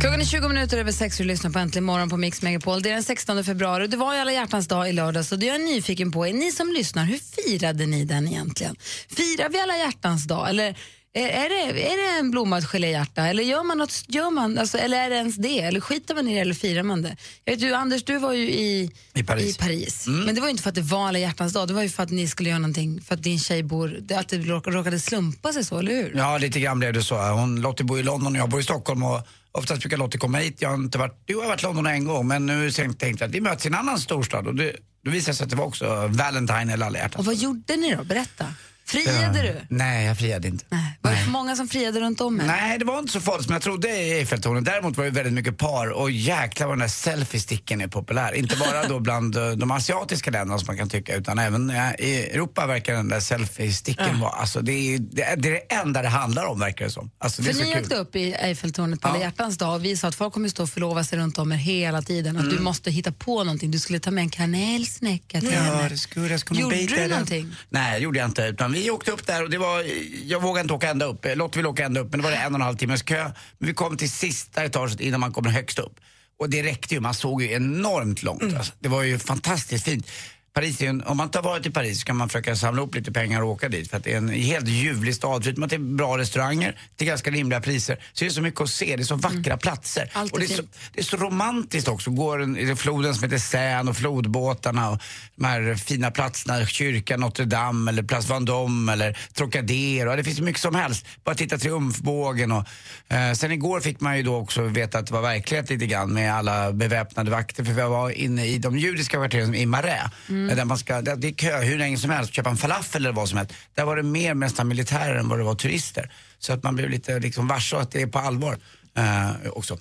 Klockan 0.00 0.20
är 0.20 0.24
20 0.24 0.48
minuter 0.48 0.78
över 0.78 0.92
sex 0.92 1.20
och 1.20 1.24
du 1.24 1.28
lyssnar 1.28 1.50
på 1.50 1.58
Äntligen 1.58 1.84
morgon 1.84 2.10
på 2.10 2.16
Mix 2.16 2.42
Megapol. 2.42 2.82
Det 2.82 2.90
är 2.90 2.94
den 2.94 3.02
16 3.02 3.44
februari 3.44 3.84
och 3.86 3.90
det 3.90 3.96
var 3.96 4.14
ju 4.14 4.20
alla 4.20 4.32
hjärtans 4.32 4.68
dag 4.68 4.88
i 4.88 4.92
lördags 4.92 5.32
och 5.32 5.38
det 5.38 5.46
jag 5.46 5.54
är 5.54 5.74
nyfiken 5.74 6.12
på 6.12 6.26
är 6.26 6.32
ni 6.32 6.52
som 6.52 6.72
lyssnar, 6.72 7.04
hur 7.04 7.18
firade 7.18 7.86
ni 7.86 8.04
den 8.04 8.28
egentligen? 8.28 8.76
Firar 9.08 9.48
vi 9.48 9.60
alla 9.60 9.76
hjärtans 9.76 10.24
dag 10.24 10.48
eller 10.48 10.76
är, 11.14 11.28
är, 11.28 11.48
det, 11.48 11.92
är 11.92 11.96
det 12.12 12.18
en 12.18 12.30
blommad 12.30 12.64
geléhjärta 12.64 13.26
eller 13.26 13.42
gör 13.42 13.62
man 13.62 13.78
något, 13.78 14.02
gör 14.08 14.30
man, 14.30 14.58
alltså, 14.58 14.78
eller 14.78 14.98
är 15.04 15.10
det 15.10 15.16
ens 15.16 15.36
det? 15.36 15.60
Eller 15.60 15.80
skiter 15.80 16.14
man 16.14 16.28
i 16.28 16.34
det 16.34 16.40
eller 16.40 16.54
firar 16.54 16.82
man 16.82 17.02
det? 17.02 17.16
Jag 17.44 17.52
vet, 17.52 17.60
du, 17.60 17.74
Anders, 17.74 18.04
du 18.04 18.18
var 18.18 18.32
ju 18.32 18.50
i, 18.50 18.90
I 19.14 19.22
Paris. 19.22 19.56
i 19.56 19.58
Paris. 19.58 20.06
Men 20.06 20.34
det 20.34 20.40
var 20.40 20.48
ju 20.48 20.50
inte 20.50 20.62
för 20.62 20.68
att 20.70 20.74
det 20.74 20.80
var 20.82 21.08
alla 21.08 21.18
hjärtans 21.18 21.52
dag, 21.52 21.68
det 21.68 21.74
var 21.74 21.82
ju 21.82 21.88
för 21.88 22.02
att 22.02 22.10
ni 22.10 22.28
skulle 22.28 22.48
göra 22.48 22.58
någonting, 22.58 23.00
för 23.02 23.14
att 23.14 23.22
din 23.22 23.38
tjej 23.38 23.62
bor, 23.62 23.96
att 24.16 24.28
det 24.28 24.36
råk- 24.38 24.66
råkade 24.72 25.00
slumpa 25.00 25.52
sig 25.52 25.64
så, 25.64 25.78
eller 25.78 25.92
hur? 25.92 26.12
Ja, 26.16 26.38
lite 26.38 26.60
grann 26.60 26.78
blev 26.78 26.92
det 26.92 27.02
så. 27.02 27.16
Hon, 27.16 27.60
Lottie 27.60 27.84
bor 27.86 28.00
i 28.00 28.02
London 28.02 28.32
och 28.32 28.38
jag 28.38 28.48
bor 28.48 28.60
i 28.60 28.64
Stockholm 28.64 29.02
och 29.02 29.20
oftast 29.52 29.80
brukar 29.80 29.96
Lottie 29.96 30.18
komma 30.18 30.38
hit. 30.38 30.56
Jag 30.62 30.68
har 30.68 30.74
inte 30.76 30.98
varit, 30.98 31.22
jo, 31.26 31.38
jag 31.38 31.42
har 31.44 31.48
varit 31.48 31.60
i 31.60 31.66
London 31.66 31.86
en 31.86 32.04
gång 32.04 32.26
men 32.28 32.46
nu 32.46 32.70
tänkte 32.70 33.06
jag 33.06 33.22
att 33.22 33.30
vi 33.30 33.40
möts 33.40 33.64
i 33.64 33.68
en 33.68 33.74
annan 33.74 33.98
storstad 34.00 34.46
och 34.46 34.54
det, 34.54 34.72
då 35.04 35.10
visade 35.10 35.32
det 35.32 35.36
sig 35.36 35.44
att 35.44 35.50
det 35.50 35.56
var 35.56 35.64
också 35.64 36.06
Valentine 36.10 36.72
eller 36.72 36.86
alla 36.86 36.98
hjärtans 36.98 37.16
Och 37.18 37.24
vad 37.24 37.34
gjorde 37.34 37.76
ni 37.76 37.94
då? 37.94 38.04
Berätta. 38.04 38.46
Friade 38.88 39.42
du? 39.42 39.60
Nej, 39.76 40.06
jag 40.06 40.18
friade 40.18 40.48
inte. 40.48 40.64
Var 41.00 41.10
det 41.10 41.16
för 41.18 41.30
många 41.30 41.56
som 41.56 41.68
friade 41.68 42.00
runt 42.00 42.20
om 42.20 42.40
er? 42.40 42.44
Nej, 42.44 42.78
det 42.78 42.84
var 42.84 42.98
inte 42.98 43.12
så 43.12 43.20
farligt 43.20 43.44
som 43.46 43.52
jag 43.52 43.62
trodde 43.62 43.88
i 43.88 44.12
Eiffeltornet. 44.12 44.64
Däremot 44.64 44.96
var 44.96 45.04
det 45.04 45.10
väldigt 45.10 45.32
mycket 45.34 45.58
par 45.58 45.88
och 45.90 46.10
jäklar 46.10 46.66
vad 46.66 46.74
den 46.76 46.80
där 46.80 46.88
selfie-sticken 46.88 47.80
är 47.80 47.88
populär. 47.88 48.32
Inte 48.34 48.56
bara 48.56 48.88
då 48.88 49.00
bland 49.00 49.36
eh, 49.36 49.50
de 49.50 49.70
asiatiska 49.70 50.30
länderna 50.30 50.58
som 50.58 50.66
man 50.66 50.76
kan 50.76 50.88
tycka 50.88 51.14
utan 51.16 51.38
även 51.38 51.70
i 51.98 52.30
Europa 52.32 52.66
verkar 52.66 52.94
den 52.94 53.08
där 53.08 53.20
selfie-sticken 53.20 54.20
vara, 54.20 54.30
alltså 54.30 54.60
det 54.60 54.72
är, 54.94 54.98
det 54.98 55.22
är 55.22 55.36
det 55.36 55.58
enda 55.74 56.02
det 56.02 56.08
handlar 56.08 56.44
om 56.46 56.60
verkar 56.60 56.84
det 56.84 56.90
som. 56.90 57.10
Alltså, 57.18 57.42
det 57.42 57.54
För 57.54 57.64
ni 57.64 57.72
kul. 57.72 57.82
åkte 57.82 57.94
upp 57.96 58.16
i 58.16 58.32
Eiffeltornet 58.34 59.00
på 59.00 59.08
alla 59.08 59.18
hjärtans 59.20 59.58
dag 59.58 59.74
och 59.74 59.84
vi 59.84 59.96
sa 59.96 60.08
att 60.08 60.14
folk 60.14 60.34
kommer 60.34 60.48
stå 60.48 60.62
och 60.62 60.70
förlova 60.70 61.04
sig 61.04 61.18
runt 61.18 61.38
om 61.38 61.52
er 61.52 61.56
hela 61.56 62.02
tiden. 62.02 62.36
Att 62.36 62.44
du 62.44 62.50
Mm. 62.50 62.64
måste 62.64 62.90
hitta 62.90 63.12
på 63.12 63.44
någonting. 63.44 63.70
Du 63.70 63.78
skulle 63.78 64.00
ta 64.00 64.10
med 64.10 64.22
en 64.22 64.30
kanelsnäcka 64.30 65.40
till 65.40 65.52
Ja, 65.52 65.60
henne. 65.60 65.88
det 65.88 65.98
skulle 65.98 66.28
jag 66.30 66.40
skulle 66.40 66.60
Gjorde 66.60 66.76
du 66.86 67.08
någonting? 67.08 67.54
Nej, 67.70 67.92
det 67.92 68.04
gjorde 68.04 68.18
jag 68.18 68.28
inte. 68.28 68.42
Utan 68.42 68.72
vi 68.72 68.77
åkte 68.90 69.10
upp 69.10 69.26
där 69.26 69.42
och 69.42 69.50
det 69.50 69.58
var, 69.58 69.84
jag 70.24 70.42
vågade 70.42 70.60
inte 70.60 70.74
åka 70.74 70.90
ända 70.90 71.06
upp. 71.06 71.26
Lotte 71.34 71.58
ville 71.58 71.68
åka 71.68 71.84
ända 71.84 72.00
upp 72.00 72.10
men 72.10 72.20
det 72.20 72.24
var 72.24 72.30
det 72.30 72.36
en 72.36 72.54
och 72.54 72.60
en 72.60 72.66
halv 72.66 72.76
timmes 72.76 73.02
kö. 73.02 73.30
Men 73.58 73.66
vi 73.66 73.74
kom 73.74 73.96
till 73.96 74.10
sista 74.10 74.64
etaget 74.64 75.00
innan 75.00 75.20
man 75.20 75.32
kommer 75.32 75.50
högst 75.50 75.78
upp. 75.78 76.00
Och 76.38 76.50
det 76.50 76.62
räckte 76.62 76.94
ju, 76.94 77.00
man 77.00 77.14
såg 77.14 77.42
ju 77.42 77.52
enormt 77.52 78.22
långt. 78.22 78.42
Mm. 78.42 78.56
Alltså. 78.56 78.72
Det 78.78 78.88
var 78.88 79.02
ju 79.02 79.18
fantastiskt 79.18 79.84
fint. 79.84 80.10
Paris 80.52 80.82
en, 80.82 81.02
om 81.02 81.16
man 81.16 81.26
inte 81.26 81.38
har 81.38 81.42
varit 81.42 81.66
i 81.66 81.70
Paris 81.70 82.00
så 82.00 82.06
kan 82.06 82.16
man 82.16 82.28
försöka 82.28 82.56
samla 82.56 82.82
upp 82.82 82.94
lite 82.94 83.12
pengar 83.12 83.42
och 83.42 83.48
åka 83.48 83.68
dit 83.68 83.90
för 83.90 83.96
att 83.96 84.04
det 84.04 84.12
är 84.12 84.16
en 84.16 84.28
helt 84.28 84.68
ljuvlig 84.68 85.14
stad. 85.14 85.44
Förutom 85.44 85.62
att 85.62 85.70
det 85.70 85.76
är 85.76 85.96
bra 85.96 86.18
restauranger 86.18 86.80
till 86.96 87.06
ganska 87.06 87.30
rimliga 87.30 87.60
priser 87.60 87.98
så 88.12 88.24
är 88.24 88.28
det 88.28 88.34
så 88.34 88.42
mycket 88.42 88.60
att 88.60 88.70
se, 88.70 88.96
det 88.96 89.02
är 89.02 89.04
så 89.04 89.14
vackra 89.16 89.56
platser. 89.56 90.02
Mm. 90.02 90.10
Allt 90.12 90.30
är 90.30 90.34
och 90.34 90.40
det 90.40 90.52
är, 90.52 90.56
så, 90.56 90.62
det 90.92 91.00
är 91.00 91.04
så 91.04 91.16
romantiskt 91.16 91.88
också. 91.88 92.10
Går 92.10 92.42
en, 92.42 92.76
floden 92.76 93.14
som 93.14 93.24
heter 93.24 93.38
Seine 93.38 93.90
och 93.90 93.96
flodbåtarna 93.96 94.90
och 94.90 94.98
de 95.36 95.44
här 95.44 95.74
fina 95.74 96.10
platserna, 96.10 96.66
kyrkan 96.66 97.20
Notre 97.20 97.44
Dame 97.44 97.90
eller 97.90 98.02
Place 98.02 98.32
Vendôme 98.32 98.92
eller 98.92 99.18
Trocadero. 99.34 100.16
Det 100.16 100.24
finns 100.24 100.40
mycket 100.40 100.62
som 100.62 100.74
helst. 100.74 101.06
Bara 101.24 101.34
titta 101.34 101.58
Triumfbågen 101.58 102.52
och 102.52 102.64
eh, 103.08 103.32
sen 103.32 103.52
igår 103.52 103.80
fick 103.80 104.00
man 104.00 104.16
ju 104.16 104.22
då 104.22 104.36
också 104.36 104.62
veta 104.62 104.98
att 104.98 105.06
det 105.06 105.12
var 105.12 105.22
verklighet 105.22 105.70
lite 105.70 105.86
grann 105.86 106.12
med 106.12 106.34
alla 106.34 106.72
beväpnade 106.72 107.30
vakter 107.30 107.64
för 107.64 107.72
vi 107.72 107.82
var 107.82 108.10
inne 108.10 108.46
i 108.46 108.58
de 108.58 108.78
judiska 108.78 109.16
kvarteren 109.16 109.54
i 109.54 109.66
Marais. 109.66 110.10
Mm. 110.28 110.37
Där 110.46 110.64
man 110.64 110.78
ska, 110.78 111.00
det 111.00 111.28
är 111.28 111.32
kö 111.34 111.60
hur 111.60 111.78
länge 111.78 111.98
som 111.98 112.10
helst, 112.10 112.34
köpa 112.34 112.50
en 112.50 112.56
falafel 112.56 113.02
eller 113.06 113.14
vad 113.14 113.28
som 113.28 113.38
helst. 113.38 113.54
Där 113.74 113.84
var 113.84 113.96
det 113.96 114.02
mer 114.02 114.34
nästan 114.34 114.68
militärer 114.68 115.14
än 115.14 115.28
vad 115.28 115.38
det 115.38 115.44
var 115.44 115.54
turister. 115.54 116.12
Så 116.38 116.52
att 116.52 116.62
man 116.62 116.76
blev 116.76 116.90
lite 116.90 117.18
liksom 117.18 117.48
varse 117.48 117.76
att 117.76 117.90
det 117.90 118.02
är 118.02 118.06
på 118.06 118.18
allvar 118.18 118.58
eh, 118.96 119.50
också. 119.52 119.78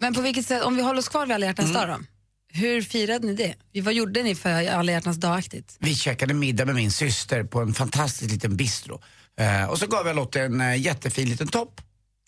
Men 0.00 0.14
på 0.14 0.20
vilket 0.20 0.46
sätt, 0.46 0.62
om 0.64 0.76
vi 0.76 0.82
håller 0.82 0.98
oss 0.98 1.08
kvar 1.08 1.26
vid 1.26 1.34
alla 1.34 1.46
hjärtans 1.46 1.70
Mm. 1.70 1.88
dag 1.88 1.98
då? 1.98 2.04
Hur 2.52 2.82
firade 2.82 3.26
ni 3.26 3.34
det? 3.72 3.80
Vad 3.82 3.94
gjorde 3.94 4.22
ni 4.22 4.34
för 4.34 4.68
alla 4.68 4.92
hjärtans 4.92 5.16
dag-aktigt? 5.16 5.76
Vi 5.80 5.94
käkade 5.94 6.34
middag 6.34 6.64
med 6.64 6.74
min 6.74 6.90
syster 6.92 7.44
på 7.44 7.60
en 7.60 7.74
fantastisk 7.74 8.30
liten 8.30 8.56
bistro. 8.56 9.02
Eh, 9.40 9.64
och 9.70 9.78
så 9.78 9.86
gav 9.86 10.06
jag 10.06 10.16
Lotte 10.16 10.42
en 10.42 10.60
eh, 10.60 10.76
jättefin 10.80 11.28
liten 11.28 11.48
topp. 11.48 11.80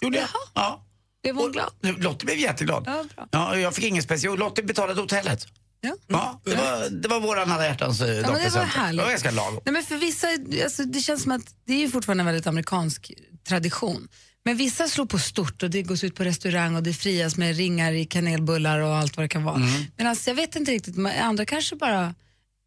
Gjorde 0.03 0.19
jag. 0.19 0.29
Ja. 0.55 0.85
Blev 1.23 1.37
hon 1.37 1.53
glad? 1.53 1.71
Lotte 1.83 2.25
blev 2.25 2.39
jätteglad. 2.39 2.85
Ja, 2.87 3.05
bra. 3.17 3.29
Ja, 3.31 3.57
jag 3.59 3.75
fick 3.75 3.85
ingen 3.85 4.03
special. 4.03 4.39
Lotte 4.39 4.63
betalade 4.63 5.01
hotellet. 5.01 5.47
Ja. 5.81 5.97
Ja, 6.07 6.41
det, 6.45 6.55
var, 6.55 6.91
det 6.91 7.09
var 7.09 7.21
våran 7.21 7.53
alla 7.53 7.65
hjärtans 7.65 8.01
eh, 8.01 8.09
Ja, 8.09 8.33
men 8.33 8.43
det 8.43 8.51
var 8.51 8.65
härligt. 8.65 8.99
Det 8.99 9.05
var 9.05 9.11
ganska 9.11 9.31
lagom. 9.31 9.61
Nej, 9.65 9.73
men 9.73 9.83
för 9.83 9.97
vissa, 9.97 10.27
alltså, 10.65 10.85
det 10.85 11.01
känns 11.01 11.23
som 11.23 11.33
att 11.33 11.55
det 11.67 11.73
är 11.73 11.79
ju 11.79 11.91
fortfarande 11.91 12.23
en 12.23 12.27
väldigt 12.27 12.47
amerikansk 12.47 13.13
tradition. 13.49 14.09
Men 14.45 14.57
vissa 14.57 14.89
slår 14.89 15.07
på 15.07 15.19
stort 15.19 15.63
och 15.63 15.71
det 15.71 15.83
gås 15.83 16.05
ut 16.05 16.15
på 16.15 16.25
restaurang 16.25 16.77
och 16.77 16.83
det 16.83 16.93
frias 16.93 17.37
med 17.37 17.57
ringar 17.57 17.93
i 17.93 18.05
kanelbullar 18.05 18.79
och 18.79 18.97
allt 18.97 19.17
vad 19.17 19.25
det 19.25 19.29
kan 19.29 19.45
vara. 19.45 19.57
Mm. 19.57 19.85
Men 19.97 20.07
alltså, 20.07 20.31
jag 20.31 20.35
vet 20.35 20.57
inte 20.57 20.73
riktigt, 20.73 20.97
andra 21.21 21.45
kanske 21.45 21.77
bara 21.77 22.15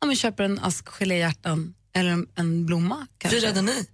ja, 0.01 0.07
men 0.07 0.15
köper 0.15 0.43
en 0.43 0.59
ask 0.59 0.87
geléhjärtan 0.89 1.73
eller 1.93 2.09
en, 2.09 2.27
en 2.35 2.65
blomma. 2.65 3.07
Kanske. 3.17 3.39
Firade 3.39 3.61
ni? 3.61 3.87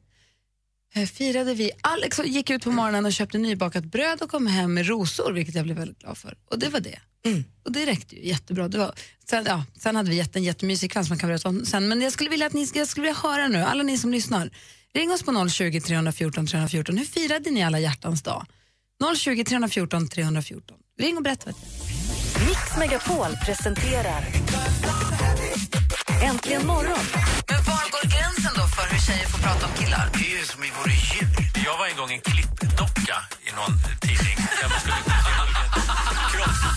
Eh, 0.96 1.06
Firade 1.06 1.54
vi. 1.54 1.72
Alex 1.82 2.20
gick 2.26 2.50
ut 2.50 2.64
på 2.64 2.72
morgonen 2.72 3.06
och 3.06 3.14
köpte 3.14 3.38
nybakat 3.38 3.86
bröd 3.86 4.22
och 4.22 4.30
kom 4.30 4.48
hem 4.48 4.74
med 4.74 4.88
rosor, 4.88 5.32
vilket 5.32 5.56
jag 5.56 5.64
blev 5.64 5.78
väldigt 5.78 6.00
glad 6.00 6.18
för. 6.18 6.38
Och 6.46 6.60
det 6.60 6.70
var 6.70 6.80
det. 6.80 7.00
Och 7.66 7.72
det 7.72 7.86
räckte 7.86 8.16
ju 8.16 8.28
jättebra. 8.28 8.68
Det 8.68 8.78
var, 8.78 8.94
sen, 9.30 9.46
ja, 9.48 9.64
sen 9.78 9.96
hade 9.96 10.10
vi 10.10 10.16
jätte, 10.16 10.40
en 10.40 10.44
jättemysig 10.44 10.92
kväll 10.92 11.06
som 11.06 11.12
man 11.12 11.20
kan 11.20 11.30
berätta 11.30 11.50
om 11.50 11.66
sen. 11.66 11.88
Men 11.88 12.02
jag 12.02 12.14
skulle 12.14 12.30
vilja 12.30 12.46
att 12.46 12.54
ni 12.54 12.72
jag 12.74 12.88
skulle 12.88 13.08
vilja 13.08 13.20
höra 13.20 13.48
nu, 13.48 13.64
alla 13.64 13.84
ni 13.84 13.98
som 13.98 14.12
lyssnar. 14.12 14.50
Ring 14.94 15.12
oss 15.12 15.24
på 15.24 15.50
020 15.50 15.82
314 15.82 16.48
314. 16.48 16.98
Hur 16.98 17.06
firade 17.06 17.52
ni 17.52 17.64
alla 17.64 17.80
hjärtans 17.80 18.22
dag? 18.22 18.46
020 19.18 19.44
314 19.44 20.08
314. 20.08 20.78
Ring 21.00 21.18
och 21.18 21.24
berätta. 21.24 21.52
Mix 22.48 22.78
Megapol 22.78 23.38
presenterar 23.46 24.26
Äntligen 26.24 26.68
morgon. 26.68 27.06
Men 27.50 27.64
var 27.64 27.92
går 27.92 28.10
gränsen 28.10 28.52
då 28.56 28.68
för 28.68 28.94
hur 28.94 29.00
tjejer 29.00 29.28
får 29.28 29.40
prata 29.40 29.66
om 29.66 29.74
killar? 29.78 30.10
Det 30.14 30.20
är 30.20 30.40
ju 30.40 30.46
som 30.46 30.64
i 30.64 30.72
vore 30.78 30.94
djur. 30.94 31.52
Jag 31.66 31.78
var 31.78 31.88
en 31.88 31.98
gång 31.98 32.12
en 32.12 32.22
klippdocka 32.22 33.18
i 33.48 33.52
någon 33.56 33.74
tidning. 34.02 34.38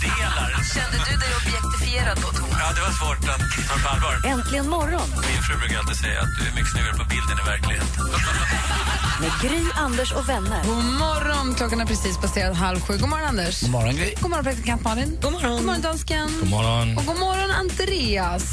Kroppsdelar. 0.01 0.51
Kände 0.75 0.97
du 1.09 1.15
dig 1.23 1.31
objektifierad 1.41 2.17
då, 2.25 2.29
Thomas? 2.39 2.59
Ja, 2.63 2.67
det 2.77 2.83
var 2.89 2.95
svårt 3.01 3.23
att 3.33 3.43
ta 3.69 3.75
på 3.85 3.89
allvar. 3.95 4.15
Äntligen 4.33 4.69
morgon 4.69 5.09
Min 5.31 5.43
fru 5.47 5.55
brukar 5.61 5.79
alltid 5.79 5.97
säga 5.97 6.21
att 6.21 6.33
du 6.39 6.43
är 6.49 6.55
mycket 6.59 6.73
snyggare 6.75 6.97
på 7.03 7.05
bilden 7.15 7.37
i 7.43 7.45
verkligheten. 7.53 7.89
med 9.23 9.33
Gry, 9.43 9.63
Anders 9.87 10.13
och 10.13 10.29
vänner. 10.29 10.61
God 10.65 10.85
morgon! 11.05 11.55
Klockan 11.55 11.81
är 11.81 11.87
precis 11.87 12.19
passerat 12.19 12.57
halv 12.57 12.81
sju. 12.81 12.93
God 12.99 13.09
morgon, 13.09 13.29
Anders. 13.29 13.61
God 13.61 13.71
morgon, 13.71 13.95
Gry. 13.97 14.15
God 14.21 14.31
morgon, 14.31 14.45
praktikant 14.45 14.85
Malin. 14.85 15.19
God 15.23 15.33
morgon. 15.33 15.51
God 15.57 15.65
morgon, 15.65 15.83
dansken. 15.83 16.29
God 16.41 16.51
morgon. 16.51 16.99
Och 16.99 17.05
god 17.07 17.19
morgon, 17.19 17.51
Andreas. 17.51 18.45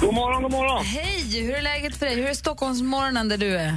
God 0.00 0.14
morgon, 0.14 0.42
god 0.42 0.52
morgon. 0.52 0.84
Hej! 0.84 1.42
Hur 1.46 1.54
är 1.54 1.62
läget 1.62 1.96
för 1.96 2.06
dig? 2.06 2.14
Hur 2.14 2.28
är 2.28 2.34
Stockholmsmorgonen 2.34 3.28
där 3.28 3.38
du 3.38 3.56
är? 3.56 3.70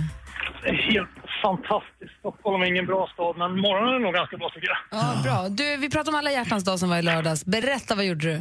Helt 0.91 1.09
fantastiskt. 1.47 2.19
Stockholm 2.19 2.61
är 2.61 2.65
ingen 2.65 2.85
bra 2.85 3.09
stad, 3.13 3.37
men 3.37 3.59
morgonen 3.59 3.93
är 3.95 3.99
nog 3.99 4.13
ganska 4.13 4.37
bra 4.37 4.49
tycker 4.49 4.67
jag. 4.67 4.77
Ja, 4.91 5.21
bra. 5.25 5.49
Du, 5.49 5.77
vi 5.77 5.89
pratade 5.89 6.09
om 6.09 6.15
alla 6.15 6.31
hjärtans 6.31 6.63
dag 6.63 6.79
som 6.79 6.89
var 6.89 6.97
i 6.97 7.01
lördags. 7.01 7.45
Berätta, 7.45 7.95
vad 7.95 8.05
gjorde 8.05 8.25
du? 8.31 8.35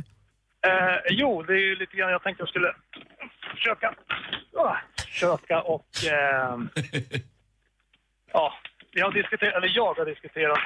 Eh, 0.69 0.99
jo, 1.11 1.43
det 1.43 1.53
är 1.53 1.65
ju 1.71 1.77
lite 1.77 1.97
grann, 1.97 2.11
jag 2.11 2.23
tänkte 2.23 2.43
jag 2.43 2.49
skulle 2.49 2.73
försöka, 3.55 3.95
ah, 4.57 4.77
försöka 5.13 5.61
och... 5.61 5.91
Eh, 6.13 6.57
ja, 8.33 8.55
vi 8.93 9.01
har 9.01 9.13
diskuterat, 9.13 9.55
eller 9.55 9.73
jag 9.75 9.95
har 9.95 10.05
diskuterat, 10.05 10.59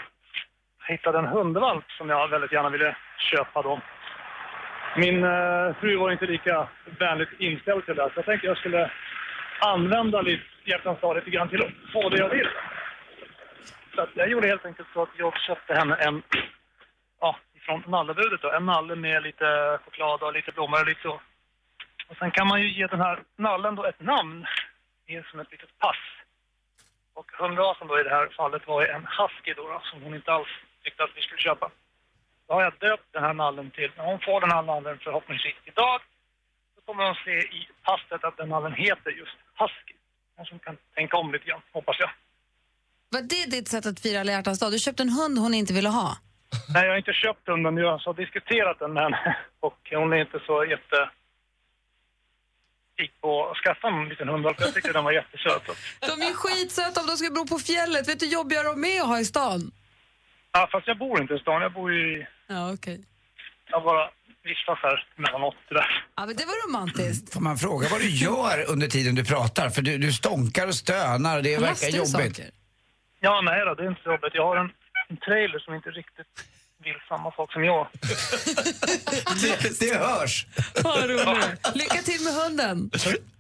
hittade 0.89 1.19
en 1.19 1.27
hundvalp 1.27 1.85
som 1.99 2.09
jag 2.09 2.29
väldigt 2.29 2.53
gärna 2.53 2.71
ville 2.71 2.97
köpa 3.31 3.63
då. 3.63 3.81
Min 4.97 5.25
eh, 5.25 5.77
fru 5.81 5.97
var 5.97 6.13
inte 6.13 6.27
lika 6.27 6.69
vänligt 6.99 7.33
inställd 7.39 7.85
till 7.85 7.95
det, 7.95 8.11
så 8.15 8.19
jag 8.21 8.25
tänkte 8.25 8.47
jag 8.47 8.59
skulle 8.59 8.91
använda 9.59 10.21
lite, 10.21 10.45
hjärtans 10.65 11.01
dag 11.01 11.17
lite 11.17 11.31
grann 11.31 11.49
till 11.49 11.63
att 11.63 11.93
få 11.93 12.09
det 12.09 12.19
jag 12.19 12.29
vill. 12.29 12.49
Så 13.95 14.01
att 14.01 14.11
jag 14.15 14.29
gjorde 14.29 14.49
helt 14.49 14.65
enkelt 14.65 14.89
så 14.93 15.03
att 15.03 15.19
jag 15.19 15.41
köpte 15.41 15.75
henne 15.75 15.95
en, 15.95 16.23
ja, 17.21 17.37
från 17.61 17.83
nallebudet 17.87 18.43
då, 18.43 18.51
en 18.51 18.67
nalle 18.67 18.95
med 18.95 19.23
lite 19.23 19.79
choklad 19.85 20.23
och 20.23 20.33
lite 20.33 20.53
blommor 20.53 20.81
och 20.81 20.87
lite 20.87 21.03
så. 21.03 21.21
Och 22.09 22.17
sen 22.19 22.31
kan 22.31 22.49
man 22.49 22.61
ju 22.63 22.69
ge 22.73 22.87
den 22.87 23.01
här 23.01 23.23
nallen 23.37 23.75
då 23.75 23.85
ett 23.85 24.01
namn, 24.01 24.47
det 25.07 25.27
som 25.27 25.41
ett 25.41 25.51
litet 25.51 25.79
pass. 25.79 25.97
Och 27.15 27.31
hundrasen 27.39 27.89
då 27.89 28.01
i 28.01 28.03
det 28.03 28.11
här 28.11 28.29
fallet 28.37 28.67
var 28.67 28.83
ju 28.83 28.89
en 28.89 29.07
husky 29.19 29.55
då, 29.55 29.63
då 29.63 29.81
som 29.85 30.03
hon 30.03 30.15
inte 30.15 30.33
alls 30.33 30.49
tyckte 30.85 31.05
att 31.05 31.17
vi 31.17 31.23
skulle 31.23 31.41
köpa. 31.41 31.71
Då 32.47 32.55
har 32.55 32.63
jag 32.63 32.73
döpt 32.79 33.13
den 33.13 33.23
här 33.23 33.35
nallen 33.35 33.71
till, 33.71 33.91
när 33.97 34.05
hon 34.05 34.21
får 34.21 34.41
den 34.41 34.51
här 34.51 34.63
nallen 34.63 34.99
förhoppningsvis 34.99 35.57
idag, 35.65 36.01
kommer 36.89 37.05
hon 37.05 37.15
se 37.25 37.37
i 37.59 37.69
passet 37.83 38.25
att 38.25 38.37
den 38.37 38.49
nallen 38.49 38.73
heter 38.73 39.11
just 39.11 39.37
husky. 39.61 39.95
Kanske 40.37 40.59
kan 40.59 40.77
tänka 40.95 41.17
om 41.17 41.33
lite 41.33 41.45
grann, 41.49 41.61
hoppas 41.73 41.97
jag. 42.01 42.11
Var 43.15 43.23
det 43.23 43.51
ditt 43.57 43.69
sätt 43.69 43.87
att 43.87 44.01
fira 44.01 44.21
alla 44.21 44.33
hjärtans 44.33 44.59
dag? 44.59 44.73
Du 44.73 44.79
köpte 44.79 45.03
en 45.03 45.09
hund 45.09 45.39
hon 45.39 45.55
inte 45.55 45.73
ville 45.75 45.89
ha. 45.89 46.19
Nej, 46.75 46.85
jag 46.85 46.93
har 46.93 46.99
inte 46.99 47.13
köpt 47.13 47.49
hunden, 47.49 47.77
jag 47.77 47.99
har 47.99 48.15
diskuterat 48.15 48.79
den 48.79 48.93
med 48.93 49.03
henne 49.03 49.37
och 49.61 49.79
hon 49.91 50.13
är 50.13 50.17
inte 50.17 50.41
så 50.47 50.65
jätte 50.65 51.11
pigg 52.97 53.13
på 53.21 53.51
att 53.51 53.57
skaffa 53.57 53.89
en 53.89 54.09
liten 54.09 54.29
hundvalp. 54.29 54.61
Jag 54.61 54.75
tycker 54.75 54.93
den 54.93 55.05
var 55.05 55.13
jättesöt. 55.13 55.63
De 56.01 56.23
är 56.29 56.33
skitsöta 56.33 57.01
om 57.01 57.07
de 57.07 57.17
ska 57.17 57.31
bo 57.31 57.47
på 57.47 57.59
fjället. 57.59 58.09
Vet 58.09 58.21
du 58.21 58.27
hur 58.27 58.33
jobbiga 58.33 58.63
de 58.63 58.85
är 58.85 59.01
att 59.01 59.07
ha 59.07 59.21
i 59.21 59.25
stan? 59.25 59.61
Ja, 60.53 60.69
fast 60.73 60.87
jag 60.87 60.99
bor 60.99 61.21
inte 61.23 61.35
i 61.35 61.39
stan, 61.39 61.63
jag 61.63 61.73
bor 61.73 61.95
i... 61.95 62.27
Ja, 62.47 62.73
okej. 62.73 63.05
Jag 63.71 63.83
bara 63.83 64.11
vistas 64.45 64.79
här 64.83 65.07
mellanåt 65.17 65.55
där. 65.69 66.05
Ja, 66.17 66.27
men 66.27 66.37
det 66.37 66.45
var 66.45 66.69
romantiskt. 66.69 67.33
Får 67.33 67.41
man 67.41 67.59
fråga 67.59 67.89
vad 67.91 68.01
du 68.01 68.11
gör 68.11 68.65
under 68.71 68.87
tiden 68.87 69.15
du 69.15 69.25
pratar? 69.25 69.71
För 69.71 69.83
du, 69.83 69.99
du 69.99 70.13
stånkar 70.13 70.67
och 70.67 70.75
stönar 70.75 71.37
och 71.37 71.43
det 71.43 71.55
Han 71.55 71.63
verkar 71.63 71.73
lastar 71.73 71.89
ju 71.89 71.97
jobbigt. 71.97 72.37
saker. 72.37 72.51
Ja, 73.21 73.41
nej 73.45 73.65
då, 73.65 73.75
det 73.75 73.83
är 73.83 73.89
inte 73.89 74.03
så 74.03 74.11
jobbigt. 74.11 74.31
Jag 74.35 74.47
har 74.47 74.57
en, 74.57 74.71
en 75.09 75.17
trailer 75.17 75.59
som 75.59 75.75
inte 75.75 75.91
riktigt 75.91 76.27
vill 76.85 76.95
samma 77.09 77.33
sak 77.33 77.53
som 77.53 77.65
jag. 77.65 77.89
Det, 79.43 79.81
det 79.81 79.95
hörs. 79.99 80.47
Vad 80.85 81.11
roligt. 81.11 81.61
Lycka 81.75 82.03
till 82.03 82.21
med 82.25 82.33
hunden. 82.35 82.91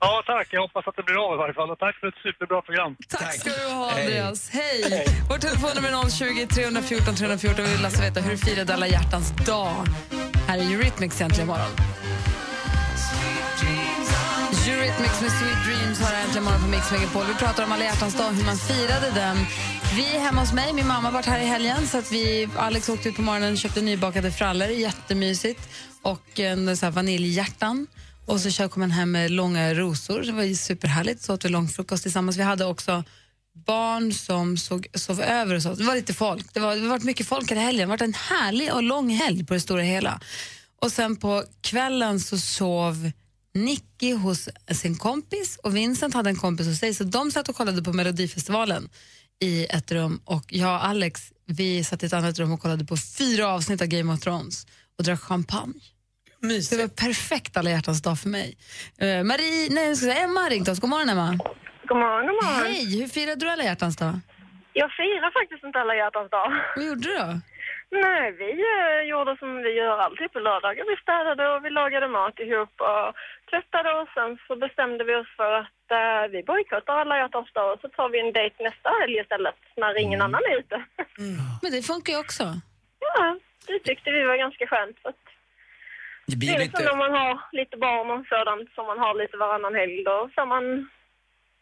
Ja, 0.00 0.22
tack. 0.26 0.48
Jag 0.50 0.60
hoppas 0.60 0.86
att 0.88 0.96
det 0.96 1.02
blir 1.02 1.26
av 1.28 1.34
i 1.34 1.36
varje 1.36 1.54
fall. 1.54 1.70
Och 1.70 1.78
tack 1.78 1.96
för 1.96 2.06
ett 2.06 2.14
superbra 2.22 2.62
program. 2.62 2.96
Tack 3.08 3.34
ska 3.40 3.50
du 3.50 3.74
ha, 3.74 3.90
Andreas. 3.90 4.50
Hej! 4.50 5.06
Vårt 5.30 5.40
telefonnummer 5.40 5.88
är 5.88 6.10
020 6.10 6.46
314 6.46 7.14
314. 7.14 7.64
Vi 7.64 7.72
vill 7.76 7.84
alltså 7.84 8.02
veta 8.02 8.20
hur 8.20 8.36
firade 8.36 8.74
alla 8.74 8.86
hjärtans 8.86 9.30
dag? 9.46 9.74
Här 10.48 10.58
är 10.58 10.62
Eurythmics 10.62 11.20
äntligen 11.20 11.46
morgon. 11.46 11.70
Eurythmics 14.68 15.20
med 15.22 15.30
Sweet 15.30 15.64
Dreams 15.66 16.00
har 16.00 16.14
äntligen 16.14 16.44
morgon 16.44 16.60
på 16.60 16.68
Mix 16.68 16.90
Megapol. 16.92 17.26
Vi 17.26 17.34
pratar 17.34 17.64
om 17.64 17.72
alla 17.72 17.84
hjärtans 17.84 18.14
dag, 18.14 18.30
hur 18.32 18.44
man 18.44 18.58
firade 18.58 19.10
den. 19.14 19.36
Vi 19.96 20.16
är 20.16 20.20
hemma 20.20 20.40
hos 20.40 20.52
mig, 20.52 20.72
min 20.72 20.86
mamma 20.86 21.08
har 21.08 21.12
varit 21.12 21.26
här 21.26 21.40
i 21.40 21.44
helgen 21.44 21.86
så 21.86 21.98
att 21.98 22.12
vi, 22.12 22.48
Alex 22.56 22.88
åkte 22.88 23.08
ut 23.08 23.16
på 23.16 23.22
morgonen 23.22 23.52
och 23.52 23.58
köpte 23.58 23.80
nybakade 23.80 24.30
frallor, 24.30 24.68
jättemysigt. 24.68 25.68
Och 26.02 26.40
en 26.40 26.76
så 26.76 26.86
här 26.86 26.90
vaniljhjärtan. 26.90 27.86
Och 28.26 28.40
så 28.40 28.68
kom 28.68 28.82
han 28.82 28.90
hem 28.90 29.10
med 29.10 29.30
långa 29.30 29.74
rosor, 29.74 30.22
det 30.22 30.32
var 30.32 30.54
superhärligt. 30.54 31.22
Så 31.22 31.34
åt 31.34 31.44
vi 31.44 31.48
långfrukost 31.48 32.02
tillsammans. 32.02 32.36
Vi 32.36 32.42
hade 32.42 32.64
också 32.64 33.04
barn 33.66 34.12
som 34.12 34.56
såg, 34.56 34.86
sov 34.94 35.20
över 35.20 35.54
och 35.54 35.62
så. 35.62 35.74
Det 35.74 35.84
var 35.84 35.94
lite 35.94 36.14
folk. 36.14 36.54
Det 36.54 36.60
var, 36.60 36.98
det 36.98 37.04
mycket 37.04 37.26
folk 37.26 37.50
här 37.50 37.56
helgen. 37.56 37.88
Det 37.88 37.92
har 37.92 37.98
varit 37.98 38.02
en 38.02 38.14
härlig 38.14 38.74
och 38.74 38.82
lång 38.82 39.10
helg 39.10 39.44
på 39.44 39.54
det 39.54 39.60
stora 39.60 39.82
hela. 39.82 40.20
Och 40.82 40.92
sen 40.92 41.16
på 41.16 41.44
kvällen 41.60 42.20
så 42.20 42.38
sov 42.38 43.10
Nicky 43.54 44.12
hos 44.12 44.48
sin 44.70 44.96
kompis 44.96 45.58
och 45.62 45.76
Vincent 45.76 46.14
hade 46.14 46.30
en 46.30 46.36
kompis 46.36 46.66
hos 46.66 46.78
sig 46.78 46.94
så 46.94 47.04
de 47.04 47.30
satt 47.30 47.48
och 47.48 47.56
kollade 47.56 47.82
på 47.82 47.92
Melodifestivalen 47.92 48.88
i 49.40 49.66
ett 49.66 49.92
rum 49.92 50.20
och 50.24 50.44
jag 50.48 50.74
och 50.74 50.86
Alex 50.86 51.32
vi 51.46 51.84
satt 51.84 52.02
i 52.02 52.06
ett 52.06 52.12
annat 52.12 52.38
rum 52.38 52.52
och 52.52 52.60
kollade 52.60 52.84
på 52.84 52.96
fyra 52.96 53.48
avsnitt 53.48 53.82
av 53.82 53.86
Game 53.86 54.12
of 54.12 54.20
Thrones 54.20 54.66
och 54.98 55.04
drack 55.04 55.20
champagne. 55.20 55.80
Det 56.40 56.72
var 56.72 56.88
perfekt 56.88 57.56
alla 57.56 57.70
hjärtans 57.70 58.02
dag 58.02 58.18
för 58.18 58.28
mig. 58.28 58.56
Eh, 58.98 59.24
Marie, 59.24 59.68
nej, 59.70 59.88
jag 59.88 59.96
ska 59.96 60.06
säga 60.06 60.24
Emma 60.24 60.40
har 60.40 60.50
ringt 60.50 60.68
oss. 60.68 60.80
God 60.80 60.90
morgon 60.90 61.08
Emma. 61.08 61.38
God 61.88 61.98
morgon, 61.98 62.26
god 62.26 62.36
morgon. 62.44 62.66
Hej, 62.66 63.00
hur 63.00 63.08
firade 63.16 63.40
du 63.44 63.48
alla 63.50 63.64
hjärtans 63.70 63.96
dag? 63.96 64.14
Jag 64.72 64.90
firar 64.98 65.30
faktiskt 65.40 65.64
inte 65.64 65.78
alla 65.80 65.94
hjärtans 66.02 66.30
dag. 66.30 66.48
Vad 66.76 66.84
gjorde 66.88 67.00
du 67.08 67.14
då? 67.24 67.28
Nej, 67.90 68.24
vi 68.42 68.50
eh, 68.74 69.00
gjorde 69.10 69.36
som 69.42 69.50
vi 69.64 69.70
gör 69.80 69.98
alltid 70.06 70.32
på 70.32 70.40
lördagar. 70.48 70.84
Vi 70.92 70.96
städade 71.04 71.42
och 71.52 71.64
vi 71.64 71.70
lagade 71.70 72.08
mat 72.08 72.36
ihop 72.46 72.74
och 72.90 73.06
tvättade 73.50 73.90
och 74.00 74.08
sen 74.16 74.30
så 74.46 74.52
bestämde 74.64 75.02
vi 75.08 75.14
oss 75.22 75.30
för 75.36 75.52
att 75.62 75.86
eh, 76.00 76.22
vi 76.34 76.38
bojkottar 76.50 76.94
alla 77.00 77.18
hjärtans 77.18 77.52
dag 77.52 77.68
och 77.72 77.80
så 77.82 77.88
tar 77.88 78.08
vi 78.12 78.18
en 78.20 78.32
dejt 78.38 78.56
nästa 78.68 78.88
helg 79.00 79.14
istället 79.22 79.58
när 79.76 79.98
ingen 80.04 80.20
annan 80.26 80.42
är 80.50 80.58
ute. 80.62 80.76
Men 81.62 81.70
det 81.74 81.82
funkar 81.92 82.12
ju 82.12 82.18
också. 82.26 82.44
Ja, 83.06 83.38
det 83.66 83.78
tyckte 83.78 84.10
vi 84.16 84.22
var 84.30 84.36
ganska 84.44 84.66
skönt. 84.66 84.96
För 85.02 85.08
att 85.08 85.24
Det 86.26 86.32
det 86.32 86.36
blir 86.36 86.48
är 86.54 86.58
lite... 86.58 86.64
liksom 86.64 86.84
när 86.84 86.96
man 87.04 87.12
har 87.20 87.34
lite 87.52 87.76
barn 87.76 88.08
och 88.14 88.26
sådant 88.32 88.68
som 88.74 88.84
man 88.90 88.98
har 89.04 89.14
lite 89.22 89.36
varannan 89.36 89.74
helg 89.74 90.04
då 90.10 90.16
får 90.34 90.46
man 90.54 90.64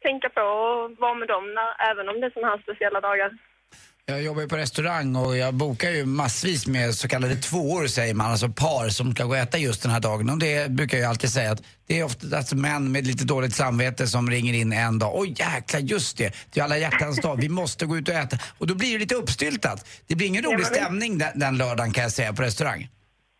tänka 0.09 0.29
på 0.37 0.41
att 0.41 0.99
vara 1.05 1.15
med 1.21 1.29
dem 1.35 1.45
när, 1.57 1.71
även 1.91 2.09
om 2.11 2.17
det 2.21 2.27
är 2.27 2.33
sådana 2.35 2.51
här 2.53 2.61
speciella 2.67 3.01
dagar. 3.09 3.31
Jag 4.09 4.23
jobbar 4.23 4.43
ju 4.43 4.49
på 4.49 4.57
restaurang 4.57 5.17
och 5.17 5.37
jag 5.37 5.55
bokar 5.55 5.91
ju 5.91 6.05
massvis 6.07 6.67
med 6.67 6.95
så 6.95 7.09
kallade 7.09 7.37
tvåor 7.37 7.87
säger 7.87 8.15
man, 8.15 8.31
alltså 8.31 8.49
par 8.49 8.89
som 8.89 9.13
ska 9.15 9.25
gå 9.25 9.31
och 9.31 9.37
äta 9.37 9.59
just 9.59 9.83
den 9.83 9.93
här 9.93 10.01
dagen. 10.01 10.31
Och 10.31 10.39
det 10.39 10.71
brukar 10.71 10.99
jag 10.99 11.09
alltid 11.09 11.31
säga 11.31 11.53
att 11.53 11.63
det 11.87 12.01
är 12.01 12.05
ofta 12.05 12.37
alltså 12.37 12.57
män 12.57 12.93
med 12.93 13.07
lite 13.07 13.25
dåligt 13.25 13.55
samvete 13.55 14.07
som 14.07 14.31
ringer 14.31 14.55
in 14.55 14.73
en 14.73 14.99
dag. 14.99 15.13
Oj 15.15 15.35
jäklar, 15.39 15.81
just 15.81 16.19
det, 16.19 16.35
det 16.53 16.61
är 16.61 16.65
alla 16.65 16.79
hjärtans 16.79 17.21
dag, 17.21 17.37
vi 17.41 17.49
måste 17.49 17.87
gå 17.87 17.97
ut 17.97 18.09
och 18.09 18.15
äta. 18.15 18.37
Och 18.59 18.67
då 18.67 18.75
blir 18.75 18.93
det 18.93 18.99
lite 18.99 19.15
uppstyltat. 19.15 19.89
Det 20.07 20.15
blir 20.15 20.27
ingen 20.27 20.45
rolig 20.45 20.67
stämning 20.67 21.19
den, 21.19 21.39
den 21.39 21.59
lördagen 21.59 21.93
kan 21.93 22.03
jag 22.03 22.13
säga 22.13 22.33
på 22.33 22.43
restaurang. 22.43 22.89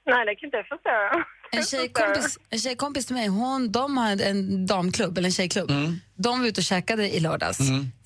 Nej, 0.07 0.27
det 0.27 0.35
kan 0.35 0.47
inte 0.47 0.57
jag 0.57 0.67
förstå. 0.67 1.25
En 1.53 1.65
tjejkompis, 1.65 2.39
en 2.51 2.59
tjejkompis 2.59 3.07
till 3.07 3.15
mig, 3.15 3.27
hon, 3.29 3.73
de 3.73 3.97
har 3.97 4.23
en 4.23 4.67
damklubb, 4.67 5.19
eller 5.19 5.29
en 5.29 5.33
tjejklubb. 5.33 5.71
De 6.17 6.41
var 6.41 6.47
ute 6.47 6.61
och 6.61 6.65
käkade 6.65 7.15
i 7.17 7.21
lördags, 7.21 7.59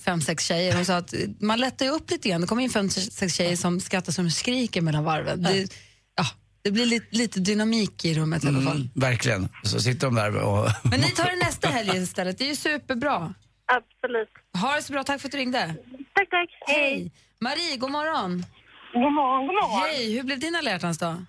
fem, 0.04 0.20
sex 0.20 0.44
tjejer. 0.44 0.74
Hon 0.74 0.84
sa 0.84 0.96
att 0.96 1.14
man 1.40 1.60
lättar 1.60 1.86
ju 1.86 1.92
upp 1.92 2.10
lite 2.10 2.28
grann. 2.28 2.40
Det 2.40 2.46
kommer 2.46 2.62
in 2.62 2.70
fem, 2.70 2.88
sex 2.90 3.34
tjejer 3.34 3.56
som 3.56 3.80
skrattar 3.80 4.12
som 4.12 4.30
skriker 4.30 4.80
mellan 4.80 5.04
varven. 5.04 5.42
Det, 5.42 5.76
ja, 6.16 6.24
det 6.62 6.70
blir 6.70 6.86
lite, 6.86 7.06
lite 7.10 7.40
dynamik 7.40 8.04
i 8.04 8.14
rummet 8.14 8.44
i 8.44 8.48
alla 8.48 8.60
fall. 8.60 8.76
Mm, 8.76 8.90
verkligen. 8.94 9.48
Så 9.62 9.80
sitter 9.80 10.06
de 10.06 10.14
där 10.14 10.36
och... 10.36 10.68
Men 10.90 11.00
ni 11.00 11.10
tar 11.10 11.24
det 11.24 11.36
nästa 11.46 11.68
helg 11.68 11.96
istället, 12.02 12.38
det 12.38 12.44
är 12.44 12.48
ju 12.48 12.56
superbra. 12.56 13.34
Absolut. 13.66 14.28
Ha 14.62 14.76
det 14.76 14.82
så 14.82 14.92
bra, 14.92 15.04
tack 15.04 15.20
för 15.20 15.28
att 15.28 15.32
du 15.32 15.38
ringde. 15.38 15.74
Tack, 16.14 16.30
tack. 16.30 16.48
Hej. 16.66 17.12
Marie, 17.40 17.76
god 17.76 17.90
morgon. 17.90 18.44
God 18.92 19.12
morgon, 19.12 19.46
god 19.46 19.54
morgon. 19.54 19.80
Hej, 19.80 20.16
hur 20.16 20.22
blev 20.22 20.38
din 20.38 20.54
alla 20.56 20.70
hjärtans 20.70 20.98
dag? 20.98 21.24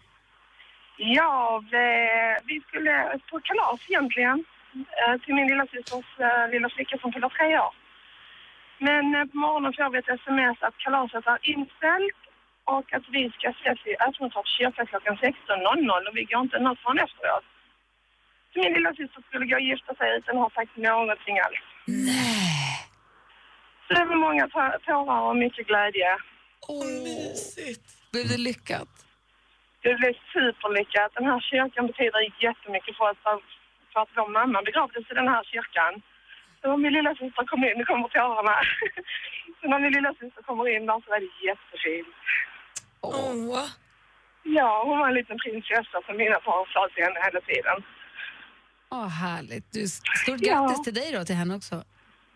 Ja, 1.18 1.64
vi, 1.72 1.86
vi 2.50 2.62
skulle 2.68 3.20
på 3.30 3.40
kalas 3.48 3.80
egentligen 3.90 4.46
eh, 5.00 5.16
till 5.22 5.34
min 5.36 5.48
lilla 5.48 5.66
systers 5.74 6.06
eh, 6.20 6.50
lilla 6.54 6.70
flicka 6.70 6.98
som 6.98 7.12
fyller 7.14 7.30
tre 7.30 7.60
år. 7.60 7.74
Men 8.88 9.16
eh, 9.16 9.26
på 9.32 9.38
morgonen 9.38 9.74
får 9.78 9.90
vi 9.90 9.98
ett 10.00 10.10
sms 10.22 10.58
att 10.68 10.78
kalaset 10.78 11.28
är 11.28 11.40
inställt 11.56 12.20
och 12.74 12.88
att 12.96 13.06
vi 13.16 13.24
ska 13.38 13.48
ses 13.50 13.80
i 13.92 13.94
Östmontorp 14.08 14.48
kyrka 14.48 14.86
klockan 14.86 15.18
16.00 15.18 16.08
och 16.10 16.16
vi 16.18 16.24
går 16.24 16.42
inte 16.42 16.60
något 16.60 16.80
från 16.84 17.00
efteråt. 17.06 17.46
Så 18.54 18.60
min 18.64 18.74
lilla 18.74 18.90
syster 19.00 19.22
skulle 19.28 19.46
gå 19.46 19.56
och 19.56 19.62
gifta 19.72 19.96
sig 19.96 20.18
utan 20.18 20.36
att 20.38 20.44
ha 20.44 20.50
sagt 20.50 20.78
någonting 20.78 21.40
alls. 21.46 21.64
Nej. 21.88 22.78
Så 23.88 23.94
det 23.94 24.06
var 24.06 24.16
många 24.28 24.48
tå- 24.48 24.78
tårar 24.86 25.22
och 25.30 25.36
mycket 25.36 25.68
glädje. 25.68 26.10
Åh, 26.68 26.86
mysigt. 26.86 27.86
Blev 28.12 28.28
det 28.28 28.38
lyckat? 28.38 28.90
Det 29.84 29.94
blev 30.00 30.14
superlyckat. 30.34 31.10
Den 31.18 31.26
här 31.30 31.40
kyrkan 31.52 31.88
betyder 31.88 32.20
jättemycket 32.48 32.98
för 32.98 33.06
oss. 33.12 33.18
för- 33.24 33.42
att 34.02 34.10
vår 34.16 34.30
mamma 34.40 34.62
begravdes 34.68 35.12
i 35.12 35.14
den 35.14 35.28
här 35.34 35.44
kyrkan. 35.44 35.94
Så 36.62 36.68
när 36.70 36.78
min 36.78 36.94
lilla 36.98 37.12
syster 37.16 37.44
kom 37.52 37.64
in, 37.68 37.78
nu 37.78 37.86
kommer 37.86 38.08
tårarna. 38.08 38.56
Så 39.62 39.68
när 39.72 39.80
min 39.80 39.92
lilla 39.98 40.12
syster 40.20 40.42
kommer 40.48 40.66
in 40.76 40.86
där 40.86 41.00
så 41.04 41.08
var 41.14 41.20
det 41.20 41.32
jättefint. 41.50 42.16
Åh. 43.02 43.66
Ja, 44.44 44.84
hon 44.86 45.00
var 45.00 45.08
en 45.08 45.14
liten 45.14 45.38
prinsessa 45.44 45.98
som 46.06 46.18
mina 46.18 46.40
barn 46.46 46.66
sa 46.74 46.88
till 46.94 47.04
henne 47.04 47.20
hela 47.28 47.42
tiden. 47.52 47.78
Åh, 48.92 49.08
härligt. 49.08 49.66
Du, 49.74 49.88
stort 49.88 50.40
Ja. 50.42 50.54
grattis 50.62 50.84
till 50.84 50.94
dig 50.94 51.12
då, 51.14 51.26
till 51.26 51.36
henne 51.36 51.56
också. 51.56 51.76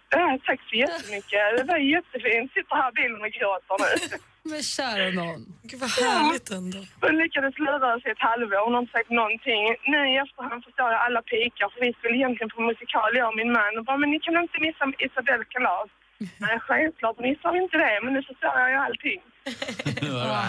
Ja, 0.09 0.39
tack 0.45 0.59
så 0.69 0.75
jättemycket. 0.85 1.41
Det 1.57 1.63
var 1.71 1.77
jättefint. 1.95 2.47
Sitter 2.53 2.75
här 2.81 2.89
i 2.91 2.95
bilen 2.99 3.21
och 3.25 3.33
gråter 3.37 3.75
nu. 3.83 3.91
Men 4.51 4.61
kära 4.77 5.05
någon. 5.21 5.41
Gud 5.69 5.79
vad 5.83 5.93
härligt 6.05 6.49
ändå. 6.59 6.79
Hon 7.05 7.15
lyckades 7.23 7.55
lura 7.65 7.87
oss 7.95 8.05
i 8.07 8.09
ett 8.15 8.25
halvår. 8.29 8.61
Hon 8.65 8.73
har 8.75 8.81
inte 8.83 8.95
sagt 8.97 9.11
någonting. 9.21 9.61
Nu 9.93 9.99
i 10.11 10.13
efterhand 10.23 10.59
förstår 10.67 10.89
jag 10.93 11.01
alla 11.05 11.21
pikar 11.31 11.67
för 11.73 11.79
vi 11.85 11.91
skulle 11.97 12.15
egentligen 12.21 12.49
på 12.55 12.61
musikal, 12.69 13.09
jag 13.19 13.27
och 13.31 13.37
min 13.41 13.51
man. 13.59 13.73
Och 13.77 13.85
bara, 13.89 13.97
men 14.01 14.09
ni 14.13 14.19
kan 14.25 14.35
inte 14.43 14.57
missa 14.67 14.83
Isabelle 15.05 15.45
kalas. 15.53 15.89
Nej, 16.45 16.55
självklart 16.67 17.17
missar 17.27 17.49
vi 17.53 17.59
inte 17.65 17.77
det, 17.85 17.95
men 18.03 18.11
nu 18.15 18.21
förstår 18.29 18.55
jag 18.61 18.69
ju 18.73 18.77
allting. 18.87 19.21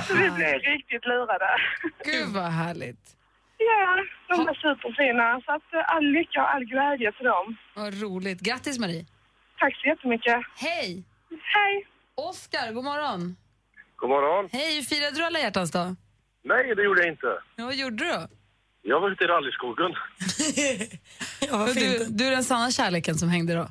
Så 0.07 0.12
vi 0.22 0.28
blev 0.38 0.54
riktigt 0.72 1.04
lurade. 1.11 1.50
Gud 2.04 2.28
vad 2.38 2.50
härligt. 2.62 3.04
Ja, 3.59 4.04
de 4.28 4.44
var 4.46 4.54
superfina. 4.54 5.40
Så 5.44 5.52
att 5.52 5.68
eh, 5.74 5.94
all 5.94 6.04
lycka 6.04 6.42
och 6.42 6.54
all 6.54 6.64
glädje 6.64 7.12
till 7.12 7.24
dem. 7.26 7.57
Vad 7.74 8.00
roligt. 8.02 8.40
Grattis 8.40 8.78
Marie. 8.78 9.04
Tack 9.59 9.77
så 9.81 9.88
jättemycket. 9.88 10.37
Hej. 10.57 11.03
Hej. 11.55 11.87
Oskar, 12.14 12.73
god 12.73 12.85
morgon. 12.85 13.37
God 13.97 14.11
morgon. 14.11 14.49
Hej, 14.53 14.83
firade 14.83 15.16
du 15.16 15.25
alla 15.25 15.38
hjärtans 15.38 15.71
dag? 15.71 15.97
Nej, 16.45 16.75
det 16.75 16.83
gjorde 16.83 17.01
jag 17.01 17.12
inte. 17.12 17.27
Ja, 17.57 17.64
vad 17.64 17.75
gjorde 17.75 18.05
du 18.05 18.11
då? 18.12 18.29
Jag 18.83 19.01
var 19.01 19.11
ute 19.11 19.25
i 19.25 19.27
rallyskogen. 19.27 19.90
Och 21.53 21.75
du, 21.75 22.07
du 22.11 22.27
är 22.27 22.31
den 22.31 22.45
sanna 22.45 22.71
kärleken 22.71 23.14
som 23.14 23.29
hängde 23.29 23.55
då? 23.55 23.69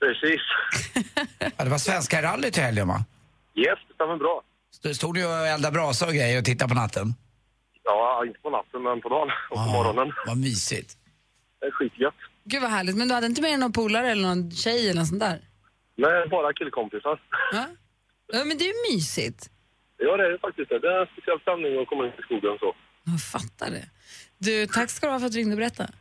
Precis. 0.00 0.40
Ja, 1.56 1.64
det 1.64 1.70
var 1.70 1.78
svenska 1.78 2.22
rallyt 2.22 2.58
i 2.58 2.60
helgen 2.60 2.88
va? 2.88 3.04
Yes, 3.54 3.78
det 3.88 3.94
stämmer 3.94 4.16
bra. 4.16 4.42
Stod- 4.70 4.96
Stod 4.96 5.14
du 5.14 5.26
och 5.26 5.46
eldade 5.46 5.72
brasa 5.72 6.06
och 6.06 6.12
grejer 6.12 6.38
och 6.38 6.44
tittade 6.44 6.68
på 6.68 6.74
natten? 6.74 7.14
Ja, 7.84 8.24
inte 8.26 8.38
på 8.40 8.50
natten, 8.50 8.82
men 8.82 9.00
på 9.00 9.08
dagen 9.08 9.28
och 9.50 9.56
på 9.56 9.62
morgonen. 9.62 10.12
Vad 10.26 10.36
mysigt. 10.38 10.96
Det 11.60 11.66
är 11.66 11.70
skitgött. 11.70 12.14
Gud 12.50 12.62
vad 12.62 12.70
härligt. 12.70 12.96
Men 12.96 13.08
du 13.08 13.14
hade 13.14 13.26
inte 13.26 13.42
med 13.42 13.50
dig 13.50 13.58
någon 13.58 13.72
polare 13.72 14.10
eller 14.10 14.28
någon 14.28 14.50
tjej 14.50 14.90
eller 14.90 15.00
något 15.00 15.08
sånt 15.08 15.20
där? 15.20 15.38
Nej, 15.96 16.28
bara 16.28 16.52
killkompisar. 16.52 17.20
Ja, 17.52 17.66
ja 18.32 18.44
men 18.44 18.58
det 18.58 18.64
är 18.64 18.72
ju 18.74 18.94
mysigt. 18.94 19.50
Ja, 19.98 20.16
det 20.16 20.24
är 20.24 20.38
faktiskt 20.38 20.68
det. 20.68 20.78
Det 20.78 20.88
är 20.88 21.00
en 21.00 21.06
speciell 21.06 21.40
stämning 21.40 21.82
att 21.82 21.88
komma 21.88 22.04
ut 22.06 22.18
i 22.20 22.22
skogen 22.22 22.56
så. 22.60 22.74
Jag 23.04 23.20
fattar 23.34 23.70
det. 23.70 23.86
Du, 24.38 24.66
tack 24.66 24.90
ska 24.90 25.06
du 25.06 25.12
ha 25.12 25.18
för 25.18 25.26
att 25.26 25.32
du 25.32 25.38
ringde 25.38 25.54
och 25.54 25.58
berättade. 25.58 25.92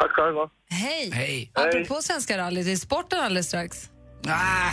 Tack 0.00 0.10
själva. 0.10 0.50
Hej! 0.70 1.10
Hej. 1.10 1.50
Apropå 1.54 1.94
Svenska 2.02 2.38
rallyt, 2.38 2.66
det 2.66 2.72
är 2.72 2.76
sporten 2.76 3.20
alldeles 3.20 3.46
strax. 3.46 3.90
Ah, 4.28 4.72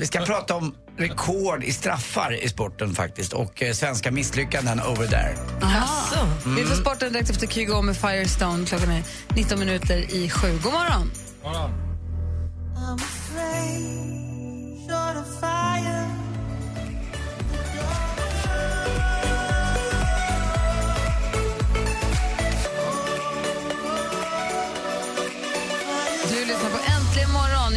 vi 0.00 0.06
ska 0.06 0.20
prata 0.20 0.54
om 0.54 0.74
rekord 0.96 1.64
i 1.64 1.72
straffar 1.72 2.44
i 2.44 2.48
sporten 2.48 2.94
faktiskt 2.94 3.32
och 3.32 3.62
eh, 3.62 3.72
svenska 3.72 4.10
misslyckanden 4.10 4.80
over 4.80 5.06
there. 5.06 5.36
Aha. 5.62 6.30
Mm. 6.44 6.56
Vi 6.56 6.64
får 6.64 6.74
sporten 6.74 7.12
direkt 7.12 7.30
efter 7.30 7.46
Kygo 7.46 7.82
med 7.82 7.96
Firestone. 7.96 8.66
Klockan 8.66 8.90
är 8.90 9.02
19 9.34 9.58
minuter 9.58 10.14
i 10.14 10.30
sju. 10.30 10.58
God 10.62 10.72
morgon! 10.72 11.10
I'm 12.76 12.94
afraid, 12.94 13.90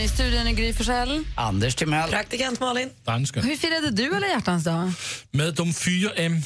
i 0.04 0.08
studion 0.08 0.48
i 0.48 0.54
Gry 0.54 0.74
Forssell. 0.74 1.24
Anders 1.36 1.76
Timell. 1.76 2.10
Praktikant 2.10 2.60
Malin. 2.60 2.89
Dansken. 3.06 3.44
Hur 3.44 3.56
firade 3.56 3.92
du 3.92 4.16
alla 4.16 4.28
hjärtans 4.28 4.63
dag? 4.63 4.92
Med 5.32 5.54
de 5.54 5.74
fyra 5.74 6.12
M. 6.16 6.42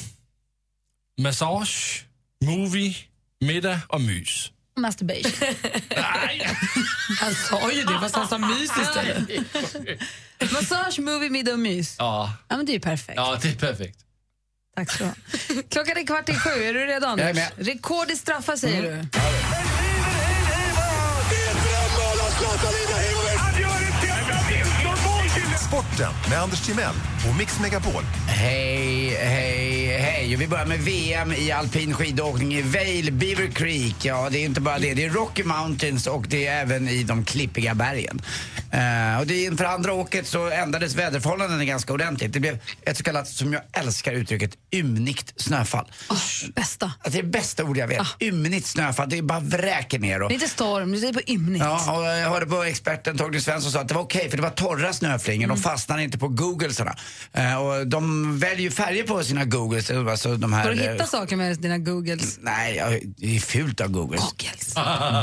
Massage, 1.20 2.04
movie, 2.44 2.94
middag 3.40 3.80
och 3.88 4.00
mys. 4.00 4.50
Masturbation. 4.76 5.32
Han 7.20 7.34
sa 7.34 7.72
ju 7.72 7.82
det, 7.84 7.98
fast 8.00 8.14
han 8.14 8.28
sa 8.28 8.38
mys 8.38 8.70
istället. 8.82 9.28
Massage, 10.52 10.98
movie, 10.98 11.30
middag 11.30 11.52
och 11.52 11.58
mys. 11.58 11.96
Ja, 11.98 12.32
Ja, 12.48 12.56
men 12.56 12.66
det 12.66 12.72
är 12.72 12.74
ju 12.74 12.80
perfekt. 12.80 13.16
ja 13.16 13.38
det 13.42 13.48
är 13.48 13.54
perfekt. 13.54 13.98
Tack 14.76 14.90
ska 14.92 15.04
du 15.04 15.10
ha. 15.10 15.62
Klockan 15.70 15.96
är 15.96 16.06
kvart 16.06 16.28
i 16.28 16.34
sju. 16.34 16.50
Är 16.50 16.74
du 16.74 16.86
redo, 16.86 17.06
Anders? 17.06 17.22
Jag 17.24 17.30
är 17.30 17.34
med. 17.34 17.52
Mm. 17.52 17.66
Rekord 17.66 18.10
i 18.10 18.16
straffar, 18.16 18.56
säger 18.56 18.82
du. 18.82 19.08
Sporten 25.98 26.30
med 26.30 26.42
Anders 26.42 26.60
Timell 26.60 26.94
på 27.26 27.32
Mix 27.32 27.60
Megapol. 27.60 28.02
Hej, 28.26 29.16
hej, 29.20 29.86
hej. 29.86 30.34
Och 30.34 30.40
vi 30.40 30.48
börjar 30.48 30.66
med 30.66 30.78
VM 30.78 31.32
i 31.32 31.52
alpin 31.52 31.94
skidåkning 31.94 32.54
i 32.54 32.62
Vail, 32.62 33.12
Beaver 33.12 33.46
Creek. 33.46 34.04
Ja, 34.04 34.28
det 34.30 34.38
är 34.38 34.44
inte 34.44 34.60
bara 34.60 34.78
det. 34.78 34.94
Det 34.94 35.04
är 35.04 35.10
Rocky 35.10 35.44
Mountains 35.44 36.06
och 36.06 36.26
det 36.28 36.46
är 36.46 36.62
även 36.62 36.88
i 36.88 37.02
de 37.02 37.24
klippiga 37.24 37.74
bergen. 37.74 38.22
Eh, 38.70 39.18
och 39.20 39.26
det 39.26 39.34
är, 39.34 39.46
inför 39.46 39.64
andra 39.64 39.92
åket 39.92 40.26
så 40.26 40.50
ändrades 40.50 40.94
väderförhållandena 40.94 41.64
ganska 41.64 41.92
ordentligt. 41.92 42.32
Det 42.32 42.40
blev 42.40 42.58
ett 42.82 42.96
så 42.96 43.04
kallat, 43.04 43.28
som 43.28 43.52
jag 43.52 43.62
älskar 43.72 44.12
uttrycket, 44.12 44.50
ymnigt 44.72 45.32
snöfall. 45.36 45.86
bästa. 46.54 46.86
Alltså, 46.86 47.10
det 47.10 47.18
är 47.18 47.22
det 47.22 47.28
bästa 47.28 47.64
ord 47.64 47.76
jag 47.76 47.88
vet. 47.88 48.06
Ymnigt 48.20 48.66
snöfall. 48.66 49.08
Det 49.08 49.22
bara 49.22 49.40
vräker 49.40 49.98
ner. 49.98 50.22
Och, 50.22 50.28
Det 50.28 50.32
är 50.32 50.36
inte 50.36 50.48
storm, 50.48 50.92
du 50.92 50.98
säger 50.98 51.12
på 51.12 51.20
ymnigt. 51.26 51.64
Ja, 51.64 51.98
och 51.98 52.04
jag 52.04 52.30
hörde 52.30 52.46
på 52.46 52.62
experten 52.62 53.18
Torgny 53.18 53.40
Svensson 53.40 53.72
sa 53.72 53.80
att 53.80 53.88
det 53.88 53.94
var 53.94 54.02
okej 54.02 54.30
för 54.30 54.36
det 54.36 54.42
var 54.42 54.50
torra 54.50 54.92
snöflingor. 54.92 55.48
De 55.48 55.56
fastnar 55.88 56.04
inte 56.04 56.18
på 56.18 56.28
googlesarna. 56.28 56.94
Eh, 57.32 57.56
och 57.56 57.86
de 57.86 58.38
väljer 58.38 58.70
färger 58.70 59.04
på 59.04 59.24
sina 59.24 59.44
googles. 59.44 59.90
Alltså 59.90 60.36
de 60.36 60.52
här, 60.52 60.64
Går 60.64 60.70
det 60.74 60.80
att 60.80 60.86
eh, 60.86 60.92
hitta 60.92 61.06
saker 61.06 61.36
med 61.36 61.58
dina 61.58 61.78
googles? 61.78 62.38
Nej, 62.42 63.02
det 63.16 63.36
är 63.36 63.40
fult 63.40 63.80
av 63.80 63.88
googles. 63.88 64.20
Googles. 64.20 64.74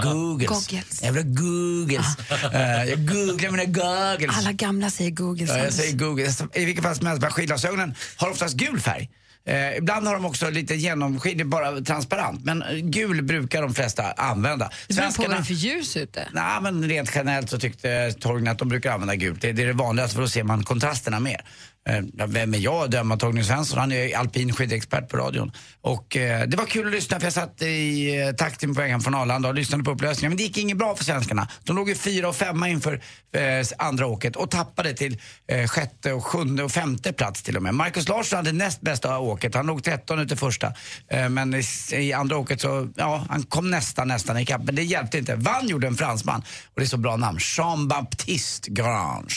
Googles. 0.04 0.50
Googles. 0.50 1.04
Jävla 1.04 1.22
googles. 1.22 2.06
Eh, 2.54 2.84
jag 2.90 3.08
googlar 3.08 3.52
mina 3.52 3.66
googles. 3.66 4.38
Alla 4.38 4.52
gamla 4.52 4.90
säger 4.90 5.12
googles. 5.12 5.50
Ja, 5.50 5.58
jag 5.58 5.74
säger 5.74 5.98
Google. 5.98 6.34
I 6.54 6.66
vilket 6.66 6.84
fall 6.84 6.96
som 6.96 7.08
helst, 7.08 7.24
skidglasögonen 7.24 7.96
har 8.18 8.30
oftast 8.30 8.56
gul 8.56 8.80
färg. 8.80 9.10
Eh, 9.46 9.78
ibland 9.78 10.08
har 10.08 10.14
de 10.14 10.26
också 10.26 10.50
lite 10.50 10.76
genomskinlig, 10.76 11.48
bara 11.48 11.82
transparent. 11.82 12.46
Men 12.46 12.64
gul 12.92 13.24
brukar 13.24 13.62
de 13.62 13.74
flesta 13.74 14.12
använda. 14.12 14.70
Det 14.88 14.94
beror 14.94 15.12
på 15.12 15.22
vad 15.28 15.38
det 15.38 15.44
för 15.44 15.54
ljus 15.54 15.98
ute. 15.98 16.28
Nej, 16.34 16.62
men 16.62 16.90
rent 16.90 17.12
generellt 17.16 17.50
så 17.50 17.60
tyckte 17.60 18.14
Torgny 18.20 18.50
att 18.50 18.60
de 18.60 18.70
brukar 18.70 18.92
använda 18.92 19.16
gult. 19.16 19.42
Det, 19.42 19.52
det 19.52 19.64
är 19.64 19.68
det 19.68 19.74
vanligaste 19.74 20.16
för 20.16 20.22
då 20.22 20.28
ser 20.28 20.44
man 20.44 20.64
kontrasterna 20.64 21.20
mer. 21.20 21.42
Eh, 21.90 22.28
Vem 22.28 22.54
är 22.54 22.58
jag 22.58 22.84
att 22.84 22.92
döma 22.92 23.18
Torgny 23.18 23.44
Svensson? 23.44 23.80
Han 23.80 23.92
är 23.92 24.18
alpin 24.18 24.54
skidexpert 24.54 25.10
på 25.10 25.18
radion. 25.18 25.52
Och 25.82 26.18
eh, 26.18 26.48
det 26.48 26.58
var 26.58 26.66
kul 26.66 26.88
att 26.88 26.94
lyssna 26.94 27.20
för 27.20 27.26
jag 27.26 27.34
satt 27.34 27.62
i 27.62 28.16
eh, 28.20 28.32
takten 28.36 28.76
på 28.76 28.82
vägen 28.82 29.02
från 29.02 29.16
Arlanda 29.16 29.50
och 29.50 29.56
lyssnade 29.56 29.84
på 29.84 29.92
upplösningen. 29.92 30.32
Men 30.32 30.38
det 30.38 30.44
gick 30.44 30.58
inget 30.58 30.78
bra 30.78 30.96
för 30.96 31.04
svenskarna. 31.04 31.48
De 31.64 31.76
låg 31.76 31.90
ju 31.90 31.96
fyra 31.96 32.30
och 32.30 32.36
femma 32.36 32.70
inför 32.70 33.02
eh, 33.36 33.42
andra 33.78 34.08
åket 34.08 34.36
och 34.36 34.52
tappade 34.52 34.94
till 34.94 35.22
eh, 35.48 35.68
sjätte 35.68 36.14
och 36.14 36.26
sjunde 36.26 36.64
och 36.64 36.72
femte 36.72 37.14
plats 37.14 37.44
till 37.44 37.58
och 37.58 37.64
med. 37.64 37.74
Marcus 37.74 38.08
Larsson 38.08 38.38
hade 38.38 38.52
näst 38.52 38.82
bästa 38.82 39.20
åket. 39.20 39.56
Han 39.56 39.66
låg 39.66 39.84
13 39.84 40.20
ut 40.20 40.32
i 40.32 40.36
första. 40.36 40.74
Eh, 41.08 41.30
men 41.30 41.54
i, 41.54 41.64
i 41.94 42.14
andra 42.14 42.38
åket 42.38 42.62
så, 42.62 42.90
ja, 42.96 43.26
han 43.30 43.44
kom 43.44 43.72
nästan, 43.72 44.08
nästan 44.08 44.38
ikapp. 44.38 44.62
Men 44.64 44.76
det 44.76 44.84
hjälpte 44.84 45.18
inte. 45.18 45.36
Vann 45.36 45.68
gjorde 45.68 45.88
en 45.88 45.96
fransman. 45.96 46.40
Och 46.66 46.80
det 46.82 46.84
är 46.84 46.88
så 46.88 46.98
bra 46.98 47.16
namn. 47.16 47.40
Jean-Baptiste 47.58 48.72
Grange. 48.72 49.36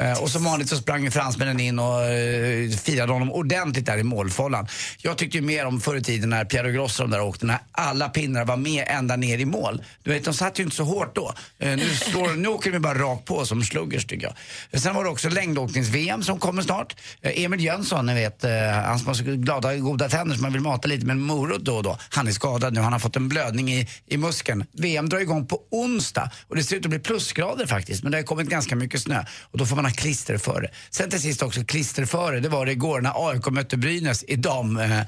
Eh, 0.00 0.22
och 0.22 0.30
som 0.30 0.44
vanligt 0.44 0.68
så 0.68 0.76
sprang 0.76 1.10
fransmännen 1.10 1.60
in 1.60 1.75
och 1.78 2.02
eh, 2.04 2.70
firade 2.70 3.12
honom 3.12 3.32
ordentligt 3.32 3.86
där 3.86 3.98
i 3.98 4.02
målfållan. 4.02 4.68
Jag 4.98 5.18
tyckte 5.18 5.38
ju 5.38 5.44
mer 5.44 5.66
om 5.66 5.80
förr 5.80 5.96
i 5.96 6.02
tiden 6.02 6.30
när 6.30 6.44
Piero 6.44 6.70
Grosso 6.70 7.02
de 7.02 7.10
där 7.10 7.20
åkte, 7.20 7.46
när 7.46 7.58
alla 7.72 8.08
pinnar 8.08 8.44
var 8.44 8.56
med 8.56 8.84
ända 8.88 9.16
ner 9.16 9.38
i 9.38 9.44
mål. 9.44 9.82
Du 10.02 10.10
vet, 10.10 10.24
de 10.24 10.34
satt 10.34 10.58
ju 10.60 10.64
inte 10.64 10.76
så 10.76 10.84
hårt 10.84 11.14
då. 11.14 11.34
Eh, 11.58 11.76
nu, 11.76 11.94
slår, 11.94 12.36
nu 12.36 12.48
åker 12.48 12.72
de 12.72 12.78
bara 12.78 12.98
rakt 12.98 13.24
på 13.24 13.46
som 13.46 13.62
sluggers 13.62 14.06
tycker 14.06 14.26
jag. 14.70 14.80
Sen 14.80 14.94
var 14.94 15.04
det 15.04 15.10
också 15.10 15.28
längdåknings-VM 15.28 16.22
som 16.22 16.38
kommer 16.38 16.62
snart. 16.62 16.96
Eh, 17.22 17.44
Emil 17.44 17.64
Jönsson, 17.64 18.06
ni 18.06 18.14
vet, 18.14 18.44
eh, 18.44 18.50
han 18.84 18.98
som 18.98 19.06
har 19.06 19.14
så 19.14 19.24
glada, 19.24 19.76
goda 19.76 20.08
tänder 20.08 20.34
som 20.34 20.42
man 20.42 20.52
vill 20.52 20.62
mata 20.62 20.88
lite 20.88 21.06
med 21.06 21.14
en 21.14 21.22
morot 21.22 21.64
då 21.64 21.76
och 21.76 21.82
då. 21.82 21.98
Han 22.08 22.28
är 22.28 22.32
skadad 22.32 22.74
nu, 22.74 22.80
han 22.80 22.92
har 22.92 23.00
fått 23.00 23.16
en 23.16 23.28
blödning 23.28 23.72
i, 23.72 23.88
i 24.06 24.16
muskeln. 24.16 24.64
VM 24.72 25.08
drar 25.08 25.18
igång 25.18 25.46
på 25.46 25.60
onsdag 25.70 26.30
och 26.48 26.56
det 26.56 26.64
ser 26.64 26.76
ut 26.76 26.84
att 26.84 26.90
bli 26.90 26.98
plusgrader 26.98 27.66
faktiskt, 27.66 28.02
men 28.02 28.12
det 28.12 28.18
har 28.18 28.22
kommit 28.22 28.48
ganska 28.48 28.76
mycket 28.76 29.02
snö 29.02 29.24
och 29.42 29.58
då 29.58 29.66
får 29.66 29.76
man 29.76 29.84
ha 29.84 29.92
klister 29.92 30.38
före. 30.38 30.70
Sen 30.90 31.10
till 31.10 31.20
sist 31.20 31.42
också 31.42 31.64
klisterföre, 31.66 32.40
det 32.40 32.48
var 32.48 32.66
det 32.66 32.72
igår 32.72 33.00
när 33.00 33.28
AIK 33.30 33.46
mötte 33.50 33.76
Brynäs 33.76 34.24
i 34.28 34.36
dam, 34.36 34.76
eh, 34.76 35.00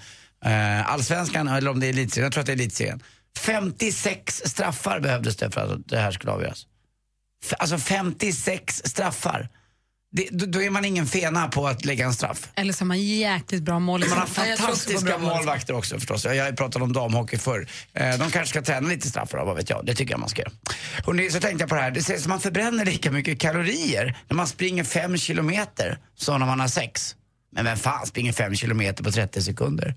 eh, 0.44 0.92
allsvenskan, 0.92 1.48
eller 1.48 1.70
om 1.70 1.80
det 1.80 1.86
är 1.86 1.90
elitserien, 1.90 2.24
jag 2.24 2.32
tror 2.32 2.40
att 2.40 2.46
det 2.46 2.52
är 2.52 2.56
elitserien. 2.56 3.02
56 3.38 4.42
straffar 4.46 5.00
behövdes 5.00 5.36
det 5.36 5.50
för 5.50 5.60
att 5.74 5.88
det 5.88 5.98
här 5.98 6.12
skulle 6.12 6.32
avgöras. 6.32 6.66
F- 7.44 7.54
Alltså 7.58 7.78
56 7.78 8.82
straffar. 8.84 9.48
Det, 10.10 10.28
då, 10.30 10.46
då 10.46 10.62
är 10.62 10.70
man 10.70 10.84
ingen 10.84 11.06
fena 11.06 11.48
på 11.48 11.66
att 11.68 11.84
lägga 11.84 12.06
en 12.06 12.12
straff. 12.14 12.48
Eller 12.54 12.72
så 12.72 12.80
har 12.80 12.86
man 12.86 13.02
jäkligt 13.02 13.62
bra 13.62 13.78
mål. 13.78 14.04
Man 14.08 14.18
har 14.18 14.26
fantastiska 14.26 15.18
målvakter 15.18 15.74
också 15.74 15.94
förstås. 15.98 16.24
Jag 16.24 16.44
har 16.44 16.52
pratat 16.52 16.82
om 16.82 16.92
damhockey 16.92 17.38
förr. 17.38 17.68
Eh, 17.94 18.18
De 18.18 18.30
kanske 18.30 18.46
ska 18.46 18.62
träna 18.62 18.88
lite 18.88 19.08
straffar, 19.08 19.44
vad 19.44 19.56
vet 19.56 19.70
jag. 19.70 19.86
Det 19.86 19.94
tycker 19.94 20.12
jag 20.12 20.20
man 20.20 20.28
ska 20.28 20.42
göra. 20.42 21.30
Så 21.30 21.40
tänkte 21.40 21.62
jag 21.62 21.68
på 21.68 21.74
det 21.74 21.80
här. 21.80 21.90
Det 21.90 22.02
sägs 22.02 22.22
att 22.22 22.28
man 22.28 22.40
förbränner 22.40 22.84
lika 22.84 23.10
mycket 23.10 23.40
kalorier 23.40 24.18
när 24.28 24.36
man 24.36 24.46
springer 24.46 24.84
fem 24.84 25.16
kilometer 25.16 25.98
som 26.16 26.40
när 26.40 26.46
man 26.46 26.60
har 26.60 26.68
sex. 26.68 27.14
Men 27.52 27.64
vem 27.64 27.76
fan 27.76 28.06
springer 28.06 28.32
fem 28.32 28.54
kilometer 28.54 29.04
på 29.04 29.10
30 29.12 29.42
sekunder? 29.42 29.94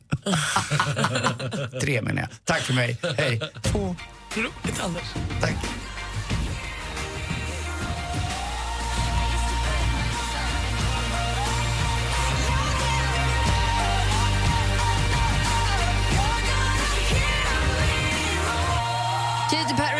Tre 1.82 2.02
menar 2.02 2.22
jag. 2.22 2.30
Tack 2.44 2.62
för 2.62 2.74
mig. 2.74 2.98
Hej. 3.18 3.42
Två. 3.64 3.96
Roligt, 4.36 4.80
Anders. 4.84 5.04
Tack. 5.42 5.56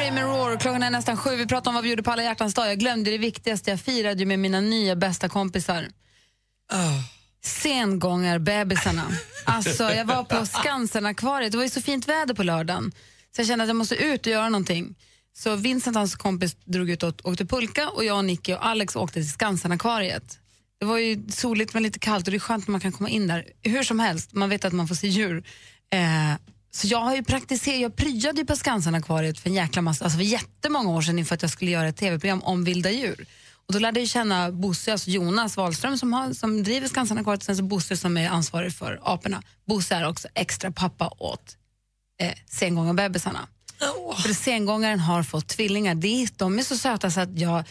Perry 0.02 0.12
med 0.12 0.24
Roar. 0.24 0.58
Klockan 0.58 0.84
är 0.84 0.90
nästan 0.90 1.18
sju. 1.18 1.36
Vi 1.36 1.46
pratar 1.46 1.72
om 1.72 1.76
vad 1.76 1.84
vi 1.84 1.90
gjorde 1.90 2.04
på 2.04 2.12
alla 2.12 2.24
hjärtans 2.24 2.54
dag. 2.54 2.70
Jag 2.70 2.80
glömde 2.80 3.12
det 3.12 3.18
viktigaste. 3.18 3.70
Jag 3.70 3.80
firade 3.80 4.20
ju 4.20 4.26
med 4.26 4.40
mina 4.40 4.62
nya 4.62 4.96
bästa 4.96 5.30
kompisar. 5.30 5.88
Sengångarbebisarna. 7.44 9.04
Alltså, 9.46 9.84
jag 9.84 10.06
var 10.06 10.24
på 10.24 10.46
Skansen-akvariet. 10.46 11.52
Det 11.52 11.58
var 11.58 11.64
ju 11.64 11.70
så 11.70 11.82
fint 11.82 12.08
väder 12.08 12.34
på 12.34 12.44
lördagen. 12.44 12.92
Så 13.36 13.42
jag 13.42 13.48
kände 13.48 13.64
att 13.64 13.70
jag 13.70 13.76
måste 13.76 13.96
ut 13.96 14.26
och 14.26 14.32
göra 14.32 14.50
någonting. 14.50 14.96
Så 15.34 15.56
Vincent, 15.56 15.96
hans 15.96 16.16
kompis, 16.16 16.56
drog 16.66 16.90
ut 16.90 17.04
och 17.04 17.22
åkte 17.24 17.46
pulka 17.46 17.90
och 17.90 18.06
jag, 18.06 18.26
Nicky 18.26 18.54
och 18.54 18.66
Alex 18.66 18.96
åkte 18.96 19.14
till 19.14 19.30
Skansen-akvariet. 19.30 20.40
Det 20.80 20.86
var 20.86 20.98
ju 20.98 21.24
soligt 21.30 21.74
men 21.74 21.84
lite 21.84 22.00
kallt 22.00 22.28
och 22.28 22.32
det 22.32 22.38
är 22.38 22.40
skönt 22.40 22.68
när 22.68 22.72
man 22.72 22.82
kan 22.82 22.92
komma 22.92 23.10
in 23.10 23.28
där. 23.28 23.46
Hur 23.64 23.84
som 23.84 24.00
helst, 24.00 24.34
man 24.34 24.50
vet 24.50 24.66
att 24.66 24.74
man 24.74 24.88
får 24.88 24.96
se 24.96 25.08
djur. 25.08 25.44
Eh, 25.94 26.36
så 26.72 26.88
jag 26.88 27.00
har 27.00 27.16
ju 27.16 27.24
praktiserat, 27.24 27.80
jag 27.80 27.96
pryade 27.96 28.40
ju 28.40 28.46
på 28.46 28.56
Skansen-akvariet 28.56 29.40
för 29.40 29.50
en 29.50 29.56
jäkla 29.56 29.82
massa, 29.82 30.04
alltså 30.04 30.18
för 30.18 30.26
jättemånga 30.26 30.90
år 30.90 31.02
sedan 31.02 31.20
inför 31.20 31.36
att 31.36 31.42
jag 31.42 31.52
skulle 31.52 31.72
göra 31.72 31.88
ett 31.88 31.98
tv-program 31.98 32.42
om 32.42 32.64
vilda 32.64 32.92
djur. 32.92 33.26
Och 33.68 33.74
då 33.74 33.80
lärde 33.80 34.00
jag 34.00 34.10
känna 34.10 34.52
Bosse, 34.52 34.92
alltså 34.92 35.10
Jonas 35.10 35.58
Wahlström 35.58 35.98
som, 35.98 36.14
har, 36.14 36.34
som 36.34 36.64
driver 36.64 36.88
Skansen-akvariet 36.88 37.42
och 37.42 37.46
sen 37.46 37.58
så 37.58 37.64
Bosse 37.64 37.98
som 37.98 38.18
är 38.18 38.30
ansvarig 38.30 38.74
för 38.74 39.00
aporna. 39.04 39.42
Bosse 39.68 39.96
är 39.96 40.08
också 40.08 40.28
extra 40.34 40.72
pappa 40.72 41.14
åt 41.18 41.58
eh, 42.22 42.34
sengångarbebisarna. 42.50 43.48
För 44.24 44.34
sengångaren 44.34 45.00
har 45.00 45.24
fått 45.24 45.48
tvillingar. 45.48 45.96
Det 45.96 46.38
de 46.38 46.60
är 46.60 46.64
så 46.64 46.78
söta 46.78 47.12
så 47.12 47.20
att 47.20 47.40
jag, 47.40 47.64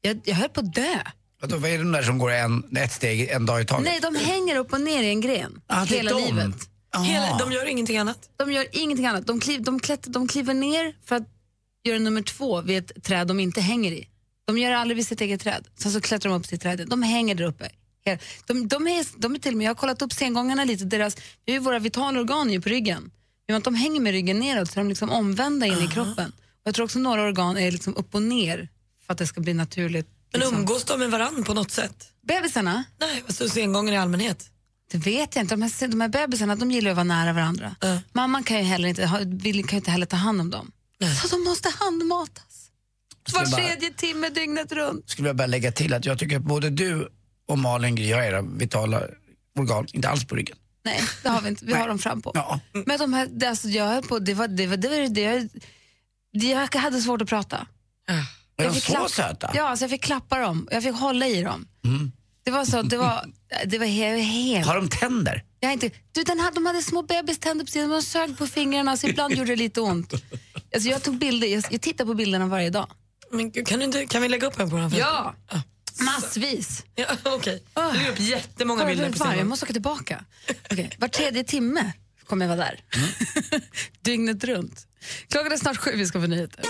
jag, 0.00 0.20
jag 0.24 0.34
höll 0.34 0.48
på 0.48 0.60
att 0.60 0.74
dö. 0.74 0.98
Vad 1.40 1.64
är 1.64 1.70
det 1.70 1.78
de 1.78 1.92
där 1.92 2.02
som 2.02 2.18
går 2.18 2.30
en, 2.30 2.76
ett 2.76 2.92
steg 2.92 3.28
en 3.28 3.46
dag 3.46 3.60
i 3.60 3.64
taget? 3.64 3.84
Nej, 3.84 4.00
de 4.00 4.14
hänger 4.16 4.56
upp 4.56 4.72
och 4.72 4.80
ner 4.80 5.02
i 5.02 5.08
en 5.08 5.20
gren 5.20 5.60
Ah, 5.66 5.84
hela 5.84 6.18
livet. 6.18 6.54
Hela, 7.04 7.38
de 7.38 7.52
gör 7.52 7.66
ingenting 7.66 7.98
annat? 7.98 8.30
De 8.36 8.52
gör 8.52 8.66
ingenting 8.72 9.06
annat. 9.06 9.26
De, 9.26 9.40
kliv, 9.40 9.62
de, 9.62 9.80
klätt, 9.80 10.02
de 10.02 10.28
kliver 10.28 10.54
ner 10.54 10.94
för 11.04 11.16
att 11.16 11.28
göra 11.84 11.98
nummer 11.98 12.22
två 12.22 12.60
vid 12.60 12.78
ett 12.78 13.04
träd 13.04 13.26
de 13.26 13.40
inte 13.40 13.60
hänger 13.60 13.92
i. 13.92 14.08
De 14.46 14.58
gör 14.58 14.70
det 14.70 14.78
aldrig 14.78 14.96
vid 14.96 15.06
sitt 15.06 15.20
eget 15.20 15.40
träd. 15.40 15.68
Sen 15.78 15.92
så 15.92 16.00
klättrar 16.00 16.32
de 16.32 16.40
upp 16.40 16.48
till 16.48 16.58
trädet. 16.58 16.90
De 16.90 17.02
hänger 17.02 17.34
där 17.34 17.44
uppe. 17.44 17.70
De, 18.46 18.68
de, 18.68 18.86
är, 18.86 19.20
de 19.20 19.34
är 19.34 19.38
till 19.38 19.56
med, 19.56 19.64
jag 19.64 19.70
har 19.70 19.74
kollat 19.74 20.02
upp 20.02 20.12
sengångarna 20.12 20.64
lite, 20.64 20.84
deras, 20.84 21.14
det 21.44 21.52
är 21.52 21.52
ju 21.52 21.58
våra 21.58 21.78
vitala 21.78 22.20
organ 22.20 22.48
är 22.48 22.52
ju 22.52 22.60
på 22.60 22.68
ryggen. 22.68 23.10
Men 23.48 23.62
de 23.62 23.74
hänger 23.74 24.00
med 24.00 24.12
ryggen 24.12 24.38
neråt 24.38 24.70
så 24.70 24.80
är 24.80 24.84
de 24.84 24.88
liksom 24.88 25.10
omvända 25.10 25.66
in 25.66 25.78
i 25.78 25.86
kroppen. 25.86 26.32
Och 26.32 26.62
jag 26.64 26.74
tror 26.74 26.84
också 26.84 26.98
några 26.98 27.22
organ 27.22 27.58
är 27.58 27.70
liksom 27.70 27.96
upp 27.96 28.14
och 28.14 28.22
ner 28.22 28.68
för 29.06 29.12
att 29.12 29.18
det 29.18 29.26
ska 29.26 29.40
bli 29.40 29.54
naturligt. 29.54 30.08
Men 30.32 30.40
liksom. 30.40 30.58
umgås 30.58 30.84
de 30.84 30.98
med 30.98 31.10
varann 31.10 31.44
på 31.44 31.54
något 31.54 31.70
sätt? 31.70 32.12
Bebisarna? 32.22 32.84
Nej, 33.00 33.22
alltså 33.26 33.48
sengångare 33.48 33.94
i 33.94 33.98
allmänhet. 33.98 34.50
Det 34.90 34.98
vet 34.98 35.36
jag 35.36 35.42
inte. 35.42 35.54
De 35.54 35.62
här, 35.62 35.88
de 35.88 36.00
här 36.00 36.08
bebisarna 36.08 36.56
de 36.56 36.70
gillar 36.70 36.90
att 36.90 36.96
vara 36.96 37.04
nära 37.04 37.32
varandra. 37.32 37.76
Mamman 38.12 38.44
kan 38.44 38.56
ju 38.56 38.62
heller 38.62 38.88
inte, 38.88 39.26
vill, 39.26 39.64
kan 39.68 39.76
ju 39.76 39.80
inte 39.80 39.90
heller 39.90 40.06
ta 40.06 40.16
hand 40.16 40.40
om 40.40 40.50
dem. 40.50 40.72
Så 41.22 41.28
de 41.28 41.44
måste 41.44 41.68
handmatas. 41.80 42.70
Var 43.32 43.44
tredje 43.44 43.90
timme 43.90 44.28
dygnet 44.28 44.72
runt. 44.72 45.10
skulle 45.10 45.28
jag 45.28 45.36
bara 45.36 45.46
lägga 45.46 45.72
till 45.72 45.94
att 45.94 46.04
jag 46.04 46.18
tycker 46.18 46.36
att 46.36 46.42
både 46.42 46.70
du 46.70 47.08
och 47.48 47.58
Malin 47.58 47.94
Gry 47.94 48.12
har 48.12 48.22
era 48.22 48.42
vitala 48.42 49.02
organ, 49.58 49.86
inte 49.92 50.08
alls 50.08 50.24
på 50.26 50.34
ryggen. 50.34 50.56
Nej, 50.84 51.00
det 51.22 51.28
har 51.28 51.40
vi 51.40 51.48
inte. 51.48 51.64
Vi 51.64 51.72
har 51.74 51.88
dem 51.88 51.98
fram 51.98 52.22
på. 52.22 52.32
Ja. 52.34 52.60
Men 52.86 52.98
de 52.98 53.12
här, 53.12 53.28
det, 53.30 53.48
alltså, 53.48 53.68
jag 53.68 54.08
på, 54.08 54.18
det 54.18 54.34
var, 54.34 54.48
det 54.48 54.66
var, 54.66 54.76
det 54.76 54.88
var, 54.88 55.08
det 55.08 55.48
det, 56.32 56.46
jag 56.46 56.74
hade 56.80 57.00
svårt 57.00 57.22
att 57.22 57.28
prata. 57.28 57.66
Är 58.08 58.24
Jag 58.64 58.74
de 58.74 58.80
så 58.80 58.92
klapp- 58.92 59.10
söta? 59.10 59.50
Ja, 59.54 59.76
så 59.76 59.84
jag 59.84 59.90
fick 59.90 60.02
klappa 60.02 60.38
dem. 60.38 60.68
Jag 60.70 60.82
fick 60.82 60.94
hålla 60.94 61.26
i 61.26 61.42
dem. 61.42 61.66
Det 62.48 62.52
var 62.52 62.64
så, 62.64 62.82
det 62.82 62.96
var, 62.96 63.24
det 63.66 63.78
var 63.78 63.86
he, 63.86 64.16
helt... 64.18 64.66
Har 64.66 64.74
de 64.74 64.88
tänder? 64.88 65.44
Jag 65.60 65.72
inte, 65.72 65.90
du, 66.12 66.22
den 66.22 66.40
hade, 66.40 66.54
de 66.54 66.66
hade 66.66 66.82
små 66.82 67.02
bebiständer 67.02 67.64
på 67.64 67.70
sidan, 67.70 67.90
de 67.90 68.02
sög 68.02 68.38
på 68.38 68.46
fingrarna 68.46 68.96
så 68.96 69.06
ibland 69.06 69.34
gjorde 69.34 69.50
det 69.50 69.56
lite 69.56 69.80
ont. 69.80 70.12
Alltså, 70.74 70.88
jag 70.88 71.02
tog 71.02 71.18
bilder, 71.18 71.48
jag, 71.48 71.64
jag 71.70 71.80
tittar 71.80 72.04
på 72.04 72.14
bilderna 72.14 72.46
varje 72.46 72.70
dag. 72.70 72.90
Men 73.30 73.50
kan, 73.50 73.78
du 73.78 73.84
inte, 73.84 74.06
kan 74.06 74.22
vi 74.22 74.28
lägga 74.28 74.46
upp 74.46 74.60
en 74.60 74.70
på 74.70 74.76
den 74.76 74.92
här 74.92 74.98
Ja! 74.98 75.34
Massvis. 76.00 76.84
Ja, 76.94 77.04
Okej, 77.24 77.62
okay. 77.74 77.92
du 77.92 77.98
lägger 77.98 78.12
upp 78.12 78.20
jättemånga 78.20 78.82
Var- 78.82 78.90
bilder 78.90 79.12
på 79.12 79.24
var, 79.24 79.34
Jag 79.34 79.46
måste 79.46 79.64
åka 79.64 79.72
tillbaka. 79.72 80.24
Okay. 80.70 80.88
Var 80.98 81.08
tredje 81.08 81.44
timme 81.44 81.92
kommer 82.26 82.46
jag 82.46 82.56
vara 82.56 82.66
där. 82.66 82.80
Dygnet 84.00 84.44
runt. 84.44 84.86
Klockan 85.30 85.52
är 85.52 85.56
snart 85.56 85.76
sju, 85.76 85.90
vi 85.94 86.06
ska 86.06 86.20
få 86.20 86.26
nyheter. 86.26 86.64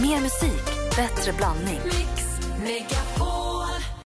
Mer 0.00 0.20
musik, 0.20 0.96
bättre 0.96 1.32
blandning. 1.32 1.80